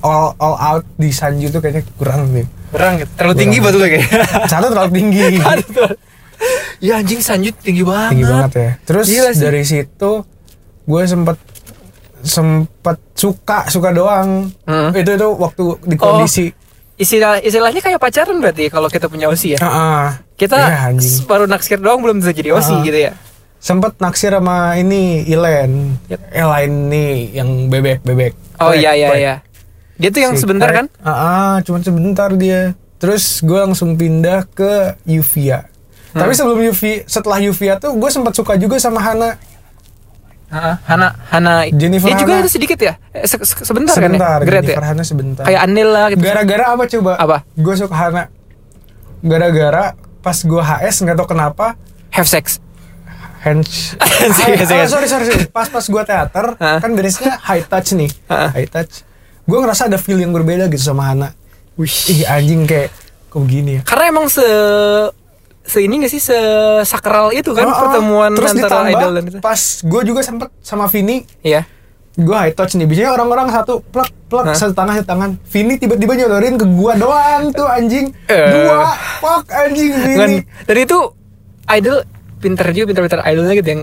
all 0.00 0.36
all 0.36 0.56
out 0.56 0.84
di 0.94 1.08
Sanju 1.08 1.48
tuh 1.48 1.60
kayaknya 1.60 1.82
kurang 1.96 2.28
deh. 2.30 2.44
berang 2.68 3.00
gitu. 3.00 3.08
terlalu 3.16 3.36
tinggi 3.38 3.56
buat 3.62 3.72
lu 3.72 3.80
kayak 3.80 4.04
Satu 4.44 4.66
terlalu 4.68 4.90
tinggi, 4.92 5.24
ya 6.86 7.00
anjing 7.00 7.20
Sanju 7.24 7.50
tinggi 7.56 7.80
banget 7.80 8.10
tinggi 8.12 8.26
banget 8.28 8.52
ya. 8.52 8.70
Terus 8.84 9.06
Gila 9.08 9.30
sih. 9.32 9.40
dari 9.40 9.62
situ 9.64 10.10
gue 10.84 11.02
sempet 11.02 11.38
sempet 12.20 12.98
suka 13.14 13.70
suka 13.72 13.88
doang. 13.94 14.50
Hmm. 14.66 14.90
Itu 14.92 15.10
itu 15.14 15.28
waktu 15.32 15.64
di 15.86 15.96
kondisi. 15.96 16.46
Istilah 16.96 17.38
istilahnya 17.38 17.78
kayak 17.78 17.96
pacaran 17.96 18.36
berarti 18.36 18.66
kalau 18.66 18.88
kita 18.88 19.06
punya 19.06 19.26
osi 19.26 19.52
ya 19.52 19.58
Ah, 19.58 19.68
ah. 19.68 20.06
kita 20.34 20.56
Iya, 20.56 20.78
anjing. 20.90 21.24
baru 21.24 21.44
naksir 21.44 21.76
doang 21.76 22.00
belum 22.00 22.18
bisa 22.18 22.32
jadi 22.32 22.52
osi 22.52 22.72
Ah. 22.72 22.80
gitu 22.82 22.98
ya 22.98 23.12
sempet 23.58 23.96
naksir 23.98 24.30
sama 24.30 24.74
ini 24.74 25.24
Ilen 25.24 25.96
Yep. 26.06 26.20
Elaine 26.32 26.76
nih 26.86 27.12
yang 27.34 27.48
bebek 27.66 28.00
bebek 28.02 28.32
Oh 28.56 28.72
iya 28.72 28.92
iya 28.92 29.08
iya. 29.14 29.34
Dia 29.96 30.08
tuh 30.08 30.20
yang 30.20 30.32
Si 30.32 30.42
sebentar 30.42 30.68
kan? 30.70 30.86
ah 30.98 31.10
ah, 31.10 31.54
cuman 31.60 31.80
sebentar 31.80 32.28
dia 32.30 32.72
terus 32.96 33.40
gue 33.40 33.56
langsung 33.56 33.92
pindah 33.94 34.48
ke 34.48 34.96
Yuvia 35.04 35.68
Hmm. 36.08 36.24
tapi 36.24 36.32
sebelum 36.32 36.60
Yuvia 36.62 37.04
setelah 37.04 37.36
Yuvia 37.38 37.76
tuh 37.76 37.92
gue 37.92 38.08
sempat 38.08 38.32
suka 38.32 38.56
juga 38.56 38.76
sama 38.76 38.96
Hana 38.98 39.36
Heeh, 40.46 40.74
Hana 40.84 41.08
Hana 41.26 41.52
Jennifer 41.68 42.06
Dia 42.06 42.16
juga 42.16 42.32
Hana. 42.32 42.42
ada 42.42 42.48
sedikit 42.48 42.78
ya? 42.78 42.94
Eh, 43.10 43.24
se- 43.24 43.40
se- 43.40 43.62
sebentar, 43.62 43.92
sebentar 43.92 44.38
kan 44.38 44.40
ya? 44.40 44.46
Grade 44.46 44.62
ya? 44.62 44.62
Jennifer 44.70 44.86
Hana 44.86 45.02
sebentar 45.02 45.42
Kayak 45.42 45.60
Anil 45.62 45.88
lah 45.88 46.06
gitu. 46.08 46.22
gara-gara 46.22 46.64
apa 46.68 46.84
coba 46.88 47.12
Apa? 47.16 47.36
gue 47.50 47.74
suka 47.76 47.94
Hana 47.94 48.22
gara-gara 49.20 49.84
pas 50.20 50.38
gue 50.38 50.58
HS 50.60 50.96
nggak 51.00 51.16
tau 51.16 51.26
kenapa 51.26 51.74
Have 52.10 52.26
sex. 52.26 52.58
hands 53.38 53.94
Iya, 54.46 54.66
Ah, 54.66 54.82
oh, 54.82 54.88
sorry 54.88 55.06
sorry 55.06 55.24
sorry. 55.24 55.46
pas 55.48 55.66
pas 55.66 55.82
gue 55.82 56.02
teater 56.04 56.46
kan 56.56 56.90
beresnya 56.92 57.38
high 57.40 57.62
touch 57.62 57.92
nih 57.92 58.10
high 58.28 58.66
touch 58.66 59.02
gue 59.42 59.54
ngerasa 59.56 59.86
ada 59.86 59.96
feel 59.96 60.16
yang 60.16 60.30
berbeda 60.30 60.66
gitu 60.66 60.82
sama 60.84 61.06
Hana 61.06 61.30
ih 61.76 62.22
anjing 62.24 62.64
kayak 62.64 62.90
kok 63.26 63.38
begini 63.40 63.70
ya 63.72 63.82
Karena 63.82 64.04
emang 64.08 64.26
se 64.26 64.42
se 65.66 65.78
ini 65.78 65.98
gak 65.98 66.08
sih 66.08 66.22
se 66.22 66.38
sakral 66.82 67.30
itu 67.30 67.50
kan 67.50 67.62
Oh, 67.62 67.68
oh. 67.68 67.78
pertemuan 67.80 68.30
Terus 68.32 68.50
antara 68.52 68.70
ditambah, 68.80 68.94
idol 68.94 69.12
dan 69.12 69.24
itu. 69.26 69.38
pas 69.40 69.60
gue 69.82 70.02
juga 70.04 70.20
sempet 70.22 70.48
sama 70.60 70.86
Vini 70.86 71.26
Iya. 71.40 71.66
gue 72.16 72.32
high 72.32 72.50
touch 72.50 72.74
nih 72.74 72.86
biasanya 72.86 73.12
orang-orang 73.12 73.50
satu 73.50 73.82
plak 73.82 74.08
plak 74.26 74.54
satu 74.54 74.72
tangan 74.72 74.94
satu 74.96 75.06
tangan 75.06 75.30
Vini 75.44 75.76
tiba-tiba 75.76 76.16
nyodorin 76.16 76.54
ke 76.54 76.64
gua 76.64 76.94
doang 76.94 77.50
tuh 77.50 77.66
anjing 77.66 78.08
Eh. 78.24 78.46
dua 78.48 78.88
fuck 79.18 79.44
anjing 79.50 79.92
Vini 79.92 80.36
dan 80.62 80.76
itu 80.78 80.98
idol 81.68 82.06
pinter 82.36 82.66
juga 82.70 82.84
pinter-pinter 82.88 83.20
idolnya 83.22 83.54
gitu 83.54 83.68
yang 83.70 83.82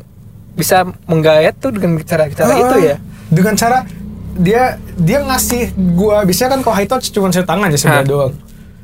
bisa 0.53 0.77
menggayat 1.03 1.53
tuh 1.57 1.69
dengan 1.69 1.99
cara-cara 1.99 2.47
Ah, 2.47 2.57
itu 2.59 2.75
ya. 2.81 2.95
dengan 3.27 3.53
cara 3.53 3.85
dia 4.33 4.63
dia 4.95 5.21
ngasih 5.21 5.63
gua 5.93 6.21
biasanya 6.21 6.49
kan 6.51 6.59
kalau 6.61 6.73
high 6.73 6.87
touch 6.87 7.09
cuma 7.09 7.27
satu 7.27 7.43
tangan 7.43 7.67
aja 7.67 7.77
sebelah 7.77 8.01
doang 8.03 8.33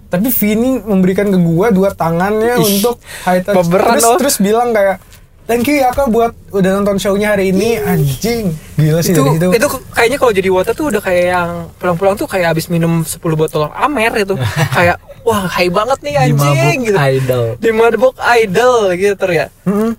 tapi 0.10 0.28
Vini 0.28 0.78
memberikan 0.78 1.30
ke 1.30 1.38
gua 1.38 1.70
dua 1.70 1.94
tangannya 1.94 2.58
Ih, 2.58 2.66
untuk 2.82 2.98
high 3.24 3.40
touch. 3.40 3.62
terus 3.64 4.04
loh. 4.04 4.18
terus 4.18 4.36
bilang 4.38 4.70
kayak 4.70 4.98
thank 5.46 5.66
you 5.66 5.78
ya 5.78 5.90
kak 5.90 6.06
buat 6.08 6.34
udah 6.50 6.72
nonton 6.76 6.98
show-nya 6.98 7.34
hari 7.34 7.50
ini. 7.50 7.78
Anjing. 7.78 8.54
Gila 8.76 9.02
sih 9.02 9.14
itu, 9.14 9.22
dari 9.22 9.34
situ. 9.36 9.48
itu 9.56 9.68
kayaknya 9.90 10.18
kalau 10.18 10.30
jadi 10.32 10.50
water 10.50 10.74
tuh 10.74 10.86
udah 10.88 10.98
kayak 11.00 11.26
yang 11.28 11.50
pulang-pulang 11.78 12.14
tuh 12.14 12.26
kayak 12.26 12.54
abis 12.54 12.68
minum 12.68 13.02
10 13.02 13.18
botol 13.34 13.70
Amer 13.72 14.14
itu. 14.20 14.34
Kayak 14.78 14.98
wah 15.22 15.46
high 15.48 15.70
banget 15.70 15.98
nih 16.02 16.14
anjing 16.20 16.78
gitu. 16.86 16.98
Idol. 16.98 17.46
di 17.58 17.70
mabuk 17.70 18.14
idol 18.18 18.94
gitu 18.94 19.26
ya. 19.30 19.50
Mm-mm. 19.64 19.94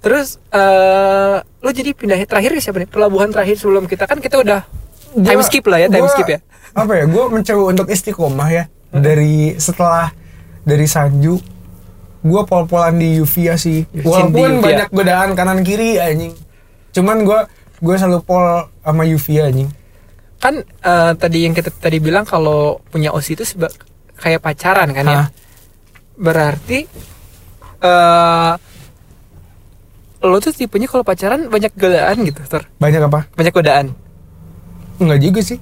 terus 0.00 0.40
eh 0.48 1.36
lo 1.40 1.70
jadi 1.70 1.92
pindah 1.92 2.16
terakhir 2.24 2.56
siapa 2.56 2.80
nih? 2.80 2.88
Pelabuhan 2.88 3.28
terakhir 3.28 3.56
sebelum 3.56 3.84
kita 3.84 4.04
kan 4.04 4.16
kita 4.16 4.40
udah 4.40 4.64
time 5.12 5.36
Gua- 5.36 5.44
skip 5.44 5.64
lah 5.66 5.76
ya 5.76 5.88
time 5.88 6.04
gua- 6.04 6.12
skip 6.12 6.24
ya 6.26 6.38
apa 6.72 6.92
ya 6.94 7.04
gue 7.04 7.24
mencoba 7.28 7.62
untuk 7.70 7.86
istiqomah 7.88 8.48
ya. 8.48 8.64
Dari 8.90 9.54
setelah 9.56 10.10
dari 10.62 10.86
Sanju 10.86 11.34
gue 12.20 12.42
pol-polan 12.44 12.96
di 12.96 13.16
Yuvia 13.18 13.56
sih. 13.56 13.86
Walaupun 13.96 14.58
Yuvia. 14.58 14.64
banyak 14.64 14.88
godaan 14.90 15.28
kanan 15.32 15.60
kiri 15.62 15.96
anjing. 15.96 16.34
Cuman 16.90 17.22
gue 17.22 17.40
gue 17.80 17.94
selalu 17.96 18.20
pol 18.22 18.44
sama 18.82 19.02
Yuvia 19.04 19.48
anjing. 19.48 19.70
Kan 20.36 20.60
eh, 20.62 21.12
tadi 21.16 21.44
yang 21.44 21.54
kita 21.54 21.70
tadi 21.70 21.96
bilang 21.96 22.24
kalau 22.24 22.80
punya 22.88 23.10
osi 23.10 23.34
itu 23.34 23.44
seba- 23.44 23.72
kayak 24.16 24.40
pacaran 24.40 24.90
kan 24.92 25.06
ya? 25.06 25.16
Hah? 25.16 25.28
berarti 26.20 26.84
eh 27.80 28.52
lo 30.20 30.36
tuh 30.36 30.52
tipenya 30.52 30.84
kalau 30.84 31.00
pacaran 31.00 31.48
banyak 31.48 31.72
godaan 31.72 32.28
gitu 32.28 32.44
ter 32.44 32.68
banyak 32.76 33.00
apa? 33.00 33.24
Banyak 33.32 33.54
godaan. 33.56 33.96
Enggak 35.00 35.20
juga 35.24 35.40
sih 35.40 35.56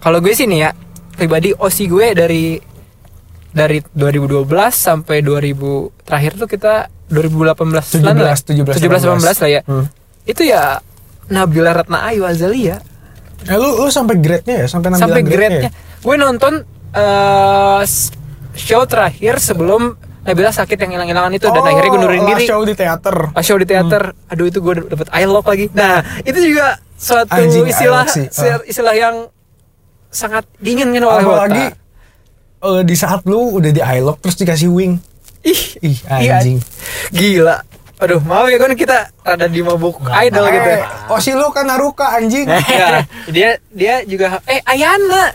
kalau 0.00 0.18
gue 0.18 0.32
sih 0.32 0.44
nih 0.44 0.60
ya 0.60 0.70
pribadi 1.12 1.52
osi 1.52 1.84
gue 1.84 2.06
dari 2.10 2.56
dari 3.46 3.78
2012 3.84 4.46
sampai 4.70 5.20
2000 5.20 5.52
terakhir 6.02 6.32
tuh 6.36 6.46
kita 6.46 6.74
2018 7.06 7.98
-an 7.98 8.16
lah. 8.16 8.34
17, 8.38 8.78
17 8.78 8.78
18 8.78 9.42
lah 9.42 9.50
ya. 9.50 9.60
Hmm. 9.64 9.84
itu 10.22 10.42
ya 10.44 10.78
Nabila 11.26 11.74
Ratna 11.74 12.06
Ayu 12.06 12.22
Azalia 12.22 12.78
eh, 13.42 13.56
lu 13.56 13.80
lu 13.80 13.90
sampai 13.90 14.16
grade-nya 14.16 14.62
ya? 14.62 14.66
Sampai 14.66 14.88
nampilan 14.88 15.04
sampai 15.04 15.22
grade-nya 15.22 15.66
grade-nya. 15.66 16.00
gue 16.00 16.14
nonton 16.16 16.52
eh, 16.92 17.80
s- 17.82 18.14
show 18.52 18.82
terakhir 18.84 19.38
sebelum 19.38 19.98
Nabila 20.20 20.52
sakit 20.52 20.76
yang 20.78 20.92
hilang-hilangan 20.94 21.32
itu 21.32 21.46
dan 21.46 21.58
Oh, 21.58 21.66
akhirnya 21.66 21.90
gue 21.90 22.00
last 22.04 22.28
diri. 22.28 22.44
show 22.44 22.60
di 22.60 22.74
teater. 22.74 23.16
Pas 23.32 23.40
show 23.40 23.56
di 23.56 23.64
teater. 23.64 24.12
Aduh 24.28 24.46
itu 24.46 24.60
gue 24.60 24.74
dapet 24.86 25.08
I 25.10 25.24
love 25.24 25.42
lagi. 25.42 25.72
Nah 25.72 26.04
itu 26.20 26.38
juga 26.38 26.76
suatu 26.94 27.32
Anjing, 27.32 27.64
istilah 27.64 28.04
istilah- 28.04 28.62
istilah 28.62 28.94
yang 28.94 29.16
sangat 30.10 30.44
diinginkan 30.58 31.06
oleh 31.06 31.22
apalagi 31.22 31.64
eh, 32.60 32.82
di 32.82 32.94
saat 32.98 33.22
lu 33.24 33.56
udah 33.56 33.70
di 33.70 33.80
I 33.80 34.02
Lock 34.02 34.20
terus 34.20 34.36
dikasih 34.36 34.68
wing. 34.68 34.98
Ih 35.40 35.62
ih 35.80 35.96
iya, 36.20 36.42
anjing. 36.42 36.58
Gila. 37.14 37.56
Aduh 38.00 38.20
mau 38.24 38.48
ya 38.48 38.56
kan 38.56 38.72
kita 38.72 39.12
ada 39.24 39.44
di 39.44 39.60
mabuk 39.60 40.00
idol 40.08 40.44
gitu 40.48 40.70
eh, 40.72 40.80
oh 41.12 41.20
si 41.20 41.36
lu 41.36 41.48
kan 41.52 41.68
Haruka 41.68 42.16
anjing. 42.16 42.48
Ya, 42.80 43.04
dia 43.34 43.50
dia 43.72 43.94
juga 44.04 44.40
eh 44.44 44.60
Ayana. 44.66 45.32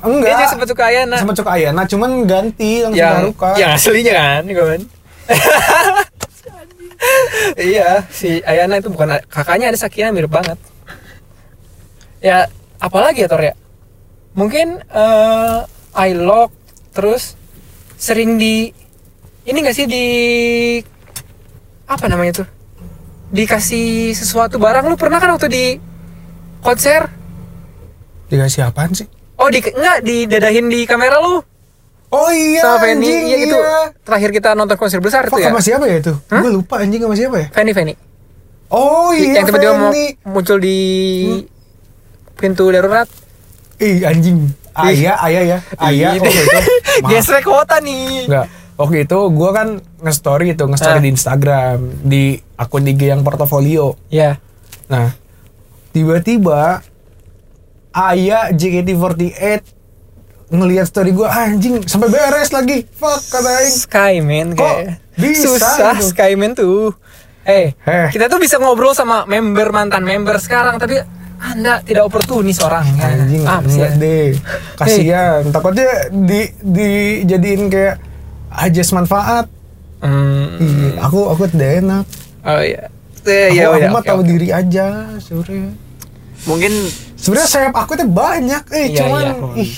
Dia 0.00 0.08
enggak 0.08 0.32
juga 0.32 0.46
sempat 0.48 0.68
suka 0.72 0.84
Ayana. 0.88 1.16
Sempat 1.20 1.36
suka 1.36 1.50
Ayana 1.56 1.82
cuman 1.84 2.10
ganti 2.24 2.84
langsung 2.84 3.00
yang 3.00 3.16
Haruka 3.20 3.50
yang 3.56 3.70
aslinya 3.76 4.12
kan 4.16 4.42
kan. 4.48 4.80
Iya 7.56 8.04
si 8.12 8.44
Ayana 8.44 8.76
itu 8.76 8.92
bukan 8.92 9.24
kakaknya 9.32 9.72
ada 9.72 9.78
Sakina 9.80 10.12
mirip 10.12 10.28
banget. 10.28 10.60
Ya 12.20 12.48
apalagi 12.76 13.24
ya 13.24 13.28
Tor 13.28 13.40
ya 13.40 13.56
mungkin 14.34 14.82
eh 14.86 15.58
I 15.94 16.10
lock 16.14 16.54
terus 16.94 17.34
sering 17.98 18.38
di 18.38 18.70
ini 19.46 19.58
gak 19.64 19.76
sih 19.76 19.86
di 19.88 20.06
apa 21.90 22.06
namanya 22.06 22.44
tuh? 22.44 22.48
Dikasih 23.34 24.14
sesuatu 24.14 24.62
barang. 24.62 24.86
Lu 24.86 24.94
pernah 24.94 25.18
kan 25.18 25.34
waktu 25.34 25.48
di 25.50 25.64
konser? 26.62 27.10
Dikasih 28.30 28.70
apaan 28.70 28.94
sih? 28.94 29.10
Oh 29.40 29.50
di 29.50 29.58
enggak 29.58 30.06
didadahin 30.06 30.70
di 30.70 30.86
kamera 30.86 31.18
lu. 31.18 31.42
Oh 32.10 32.30
iya 32.34 32.66
sama 32.66 32.82
Fanny 32.82 33.06
anjing 33.06 33.22
iya, 33.22 33.36
itu 33.38 33.54
iya. 33.54 33.94
terakhir 34.02 34.30
kita 34.34 34.58
nonton 34.58 34.74
konser 34.74 34.98
besar 34.98 35.30
Fuck, 35.30 35.38
itu 35.38 35.46
ya? 35.46 35.54
sama 35.54 35.62
siapa 35.62 35.84
ya 35.86 35.96
itu? 36.02 36.14
Hah? 36.26 36.42
gue 36.42 36.50
lupa 36.50 36.82
anjing 36.82 37.06
sama 37.06 37.14
siapa 37.14 37.36
ya? 37.38 37.46
Fanny 37.54 37.70
Fanny 37.70 37.94
oh 38.74 39.14
iya 39.14 39.38
yang 39.38 39.46
tiba-tiba 39.46 39.74
mau 39.78 39.94
muncul 40.26 40.58
di 40.58 40.78
pintu 42.34 42.66
darurat 42.74 43.06
ih 43.80 44.04
anjing 44.04 44.38
ayah 44.78 45.16
ayah 45.22 45.42
ya 45.42 45.58
ayah 45.82 46.10
waktu 46.14 46.28
itu 46.36 46.42
maaf. 46.46 46.64
gesrek 47.06 47.42
kota 47.42 47.76
nih 47.78 48.24
Enggak. 48.24 48.46
Waktu 48.76 49.04
itu 49.04 49.18
gue 49.28 49.50
kan 49.50 49.68
nge-story 49.98 50.46
itu, 50.50 50.64
nge-story 50.64 50.96
Ah. 50.96 51.02
di 51.02 51.10
Instagram, 51.10 51.78
di 52.00 52.22
akun 52.54 52.80
IG 52.82 53.02
yang 53.06 53.20
portofolio. 53.20 53.92
ya 54.08 54.40
Nah, 54.86 55.12
tiba-tiba 55.90 56.80
Ayah 57.90 58.48
JKT48 58.50 59.60
ngelihat 60.48 60.86
story 60.86 61.10
gue 61.10 61.26
anjing 61.26 61.82
sampai 61.82 62.08
beres 62.08 62.50
lagi. 62.50 62.86
Fuck 62.88 63.20
kata 63.28 63.50
aing. 63.60 63.74
Skyman 63.76 64.46
Kok 64.52 64.62
kayak 64.62 64.86
bisa 65.14 65.44
susah 65.52 65.94
gitu? 65.94 66.08
Skyman 66.08 66.52
tuh 66.54 66.94
eh 67.42 67.74
Heh. 67.78 68.08
kita 68.08 68.26
tuh 68.26 68.38
bisa 68.38 68.56
ngobrol 68.56 68.92
sama 68.92 69.24
member 69.24 69.68
mantan 69.68 70.00
member 70.02 70.36
sekarang 70.36 70.76
tapi 70.76 71.02
anda 71.40 71.80
tidak 71.80 72.04
oportunis 72.04 72.60
orangnya 72.60 73.00
Anjing 73.16 73.42
ah, 73.42 73.58
sih 73.62 73.80
enggak 73.80 73.92
deh. 73.96 74.28
Kasihan. 74.76 75.40
Takutnya 75.48 75.88
di 76.12 76.40
dijadiin 76.60 77.66
kayak 77.66 77.96
ajas 78.50 78.90
manfaat. 78.90 79.48
Hmm, 79.98 80.56
Ih, 80.56 80.96
aku 80.96 81.28
aku 81.28 81.44
tidak 81.46 81.80
enak. 81.80 82.04
oh 82.42 82.60
iya 82.60 82.88
Aku, 82.88 83.26
Eh, 83.26 83.52
ya, 83.52 83.68
aku 83.68 83.76
udah, 83.78 83.90
mah 83.90 84.00
oke, 84.00 84.08
tahu 84.08 84.20
diri 84.22 84.48
aja, 84.48 84.86
sebenarnya. 85.18 85.76
Mungkin 86.42 86.72
Sebenarnya 87.14 87.50
sayap 87.50 87.76
aku 87.76 87.92
tuh 87.94 88.08
banyak, 88.08 88.64
eh 88.72 88.86
Iya, 88.88 89.04
cuman 89.04 89.24
iya. 89.52 89.60
ih. 89.60 89.72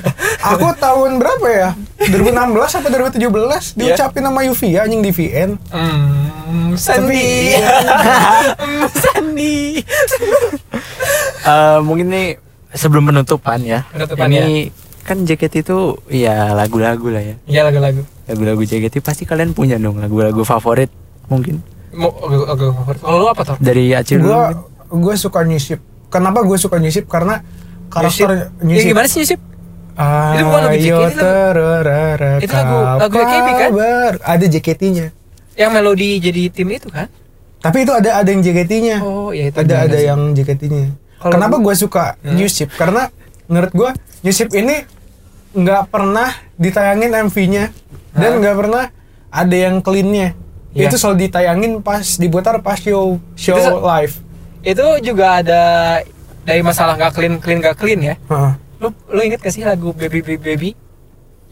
aku 0.52 0.66
tahun 0.76 1.16
berapa 1.16 1.46
ya? 1.48 1.70
2016 2.04 2.36
apa 2.52 2.88
2017 3.16 3.80
diucapin 3.80 4.20
nama 4.20 4.44
Yuvia 4.44 4.84
anjing 4.84 5.00
di 5.00 5.08
VN. 5.08 5.56
Sandi. 6.74 7.56
Tapi- 7.56 7.56
Hmm, 8.60 8.84
Sandi. 8.92 9.80
Eh, 11.44 11.78
mungkin 11.80 12.06
nih 12.08 12.26
sebelum 12.72 13.06
penutupan 13.06 13.58
ya. 13.60 13.84
Penutupan, 13.88 14.26
ini 14.26 14.70
kan 15.02 15.18
JKT 15.20 15.54
itu 15.60 15.78
ya 16.08 16.52
lagu-lagu 16.52 17.06
lah 17.06 17.20
ya. 17.20 17.34
Iya 17.44 17.60
lagu-lagu. 17.64 18.02
Lagu-lagu 18.24 18.62
JKT 18.62 18.98
pasti 18.98 19.22
kalian 19.22 19.50
punya 19.50 19.76
dong 19.76 19.98
lagu-lagu 19.98 20.42
favorit 20.42 20.88
mungkin 21.26 21.58
Mau 21.90 22.08
lagu 22.22 22.46
lagu 22.46 22.64
favorit. 22.72 23.00
Kalau 23.00 23.18
lu 23.18 23.26
apa 23.26 23.42
tuh? 23.44 23.56
dari 23.58 23.92
Acil 23.92 24.18
dulu 24.18 24.30
Gua 24.30 24.42
mungkin. 24.48 25.00
gue 25.02 25.14
suka 25.18 25.40
nyisip. 25.42 25.78
Kenapa 26.08 26.40
gue 26.40 26.56
suka 26.56 26.76
nyisip? 26.76 27.04
Karena 27.04 27.40
karakter 27.88 28.54
nyisip. 28.58 28.88
gimana 28.88 29.06
sih 29.06 29.18
nyisip? 29.20 29.40
Itu 30.32 30.42
bukan 30.42 30.60
lagu 30.62 30.72
Ayo 30.72 30.80
JKT, 30.80 31.12
itu 31.12 31.20
lagu- 32.48 32.80
lagu- 32.96 33.00
lagu 33.02 33.16
AKB 33.20 33.48
kan? 33.52 33.70
Ada 34.24 34.44
JKT-nya. 34.48 35.06
Yang 35.52 35.70
melodi 35.70 36.08
jadi 36.18 36.42
tim 36.48 36.68
itu 36.70 36.88
kan? 36.88 37.12
Tapi 37.62 37.86
itu 37.86 37.92
ada 37.94 38.20
ada 38.20 38.28
yang 38.28 38.42
JKT-nya. 38.42 38.96
Oh, 39.00 39.30
ya 39.30 39.48
itu 39.48 39.56
ada 39.56 39.86
ada 39.86 39.96
sih? 39.96 40.06
yang 40.10 40.20
JKT-nya. 40.34 40.90
Kenapa 41.22 41.56
gue 41.62 41.74
suka 41.78 42.18
Hmm. 42.18 42.34
New 42.34 42.50
Ship? 42.50 42.66
Karena 42.74 43.06
menurut 43.46 43.70
gue 43.70 43.90
New 44.26 44.34
Ship 44.34 44.50
ini 44.50 44.82
nggak 45.54 45.88
pernah 45.88 46.34
ditayangin 46.58 47.14
MV-nya 47.30 47.70
dan 48.12 48.30
nggak 48.42 48.56
pernah 48.58 48.84
ada 49.30 49.56
yang 49.56 49.78
clean-nya. 49.78 50.34
Iya. 50.72 50.88
Itu 50.88 50.96
selalu 50.98 51.28
ditayangin 51.28 51.72
pas 51.84 52.02
diputar 52.16 52.58
pas 52.58 52.80
show 52.80 53.20
show 53.38 53.54
Itu 53.54 53.70
live. 53.78 54.14
Itu 54.64 54.86
juga 55.04 55.44
ada 55.44 55.62
dari 56.42 56.62
masalah 56.64 56.98
nggak 56.98 57.12
clean 57.14 57.34
clean 57.38 57.58
nggak 57.62 57.76
clean 57.78 58.00
ya. 58.02 58.14
Heeh. 58.18 58.52
Lu 58.82 58.88
lu 59.14 59.20
inget 59.22 59.38
gak 59.38 59.54
sih 59.54 59.62
lagu 59.62 59.94
Baby 59.94 60.26
Baby 60.26 60.42
Baby? 60.42 60.70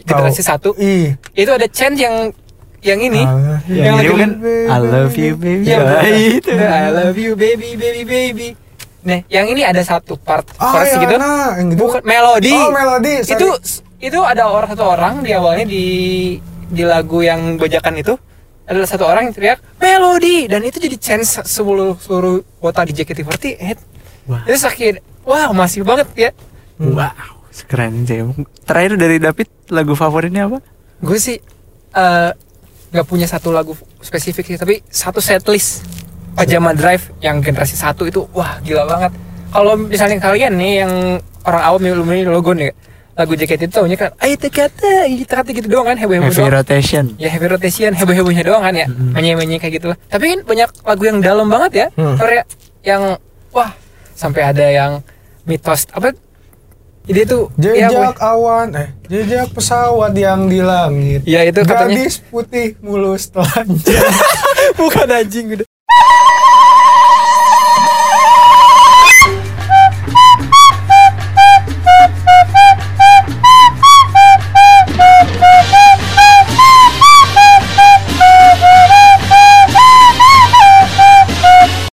Generasi 0.03 0.43
satu. 0.43 0.73
Ih. 0.75 1.15
Itu 1.37 1.55
ada 1.55 1.69
chant 1.69 1.95
yang 1.95 2.33
yang 2.81 2.99
ini. 2.99 3.23
Ah, 3.23 3.61
Yang 3.65 3.95
lagi- 3.95 4.07
ini 4.07 4.15
kan 4.17 4.31
I 4.67 4.79
love 4.81 5.15
you 5.15 5.33
baby. 5.35 5.67
Ya, 5.67 5.81
itu. 6.09 6.53
I 6.53 6.89
love 6.91 7.17
you 7.17 7.33
baby 7.35 7.75
baby 7.75 8.03
baby. 8.03 8.49
Nah, 9.01 9.25
yang 9.27 9.49
ini 9.49 9.65
ada 9.65 9.81
satu 9.81 10.15
part 10.15 10.45
Ah, 10.57 10.77
verse 10.77 10.93
ya, 10.93 11.01
gitu. 11.01 11.15
nah, 11.17 11.57
yang 11.57 11.73
gitu. 11.73 11.81
Bukan 11.81 12.03
melodi. 12.03 12.53
Oh, 12.53 12.69
melodi, 12.69 13.15
sorry. 13.23 13.37
Itu 13.37 13.49
itu 13.99 14.19
ada 14.21 14.45
orang 14.45 14.69
satu 14.69 14.85
orang 14.87 15.15
di 15.21 15.33
awalnya 15.33 15.65
di 15.65 15.85
di 16.67 16.83
lagu 16.83 17.21
yang 17.21 17.57
bajakan 17.57 17.97
itu 17.97 18.15
adalah 18.63 18.87
satu 18.87 19.03
orang 19.03 19.29
yang 19.29 19.35
teriak 19.35 19.59
melodi 19.77 20.47
dan 20.47 20.63
itu 20.63 20.79
jadi 20.79 20.97
chance 20.97 21.41
seluruh 21.43 21.97
seluruh 21.97 22.45
kota 22.57 22.85
di 22.85 22.93
JKT48. 22.95 23.77
Wah. 24.27 24.45
Itu 24.45 24.59
sakit. 24.59 24.95
Wah, 25.25 25.51
masih 25.51 25.81
banget 25.83 26.09
ya. 26.15 26.31
Wow, 26.79 27.45
keren 27.67 28.05
sih. 28.05 28.21
Terakhir 28.63 28.95
dari 28.95 29.17
David 29.17 29.49
lagu 29.69 29.93
favoritnya 29.93 30.47
apa? 30.47 30.61
Gue 30.99 31.17
sih 31.17 31.41
eh 31.91 32.31
nggak 32.91 33.07
punya 33.07 33.27
satu 33.27 33.51
lagu 33.51 33.73
spesifik 33.99 34.45
sih, 34.45 34.57
tapi 34.57 34.83
satu 34.87 35.19
setlist 35.19 35.87
Pajama 36.31 36.73
Drive 36.73 37.11
yang 37.19 37.39
generasi 37.39 37.75
satu 37.75 38.07
itu 38.07 38.27
wah 38.31 38.59
gila 38.61 38.87
banget. 38.87 39.13
Kalau 39.51 39.75
misalnya 39.75 40.19
kalian 40.19 40.55
nih 40.55 40.73
yang 40.81 40.93
orang 41.43 41.63
awam 41.65 41.81
yang 41.83 41.95
belum 41.99 42.31
logo 42.31 42.55
nih 42.55 42.71
lagu 43.19 43.37
JKT 43.37 43.69
itu 43.69 43.75
taunya 43.75 43.99
kan 44.01 44.17
ayo 44.17 44.33
kata 44.39 45.05
itu 45.05 45.29
kata 45.29 45.51
gitu 45.53 45.69
doang 45.69 45.93
kan 45.93 45.97
heboh 45.99 46.17
heboh 46.17 46.31
Heavy 46.33 46.41
doang. 46.41 46.57
Rotation. 46.57 47.05
ya 47.21 47.29
heavy 47.29 47.53
rotation 47.53 47.93
heboh 47.93 48.17
hebohnya 48.17 48.47
doang 48.47 48.65
kan 48.65 48.73
ya 48.73 48.87
menye 48.89 49.37
menye 49.37 49.61
kayak 49.61 49.77
gitu 49.77 49.93
tapi 50.09 50.33
kan 50.33 50.41
banyak 50.47 50.69
lagu 50.81 51.03
yang 51.05 51.19
dalam 51.21 51.51
banget 51.51 51.73
ya 51.75 51.87
Hmm. 52.01 52.17
Yang 52.81 53.21
wah 53.53 53.77
sampai 54.17 54.41
ada 54.41 54.65
yang 54.65 54.93
mitos 55.45 55.85
apa 55.93 56.17
dia 57.09 57.25
ya, 57.25 57.25
tuh 57.25 57.45
jejak 57.57 58.17
ya, 58.17 58.23
awan 58.23 58.69
eh 58.77 58.89
jejak 59.09 59.49
pesawat 59.57 60.13
yang 60.13 60.47
di 60.47 60.61
langit. 60.61 61.25
Ya 61.25 61.43
itu 61.49 61.65
katanya 61.65 62.07
gadis 62.07 62.21
putih 62.29 62.77
mulus 62.85 63.33
telanjang. 63.33 64.15
Bukan 64.79 65.09
anjing 65.09 65.47
udah. 65.59 65.67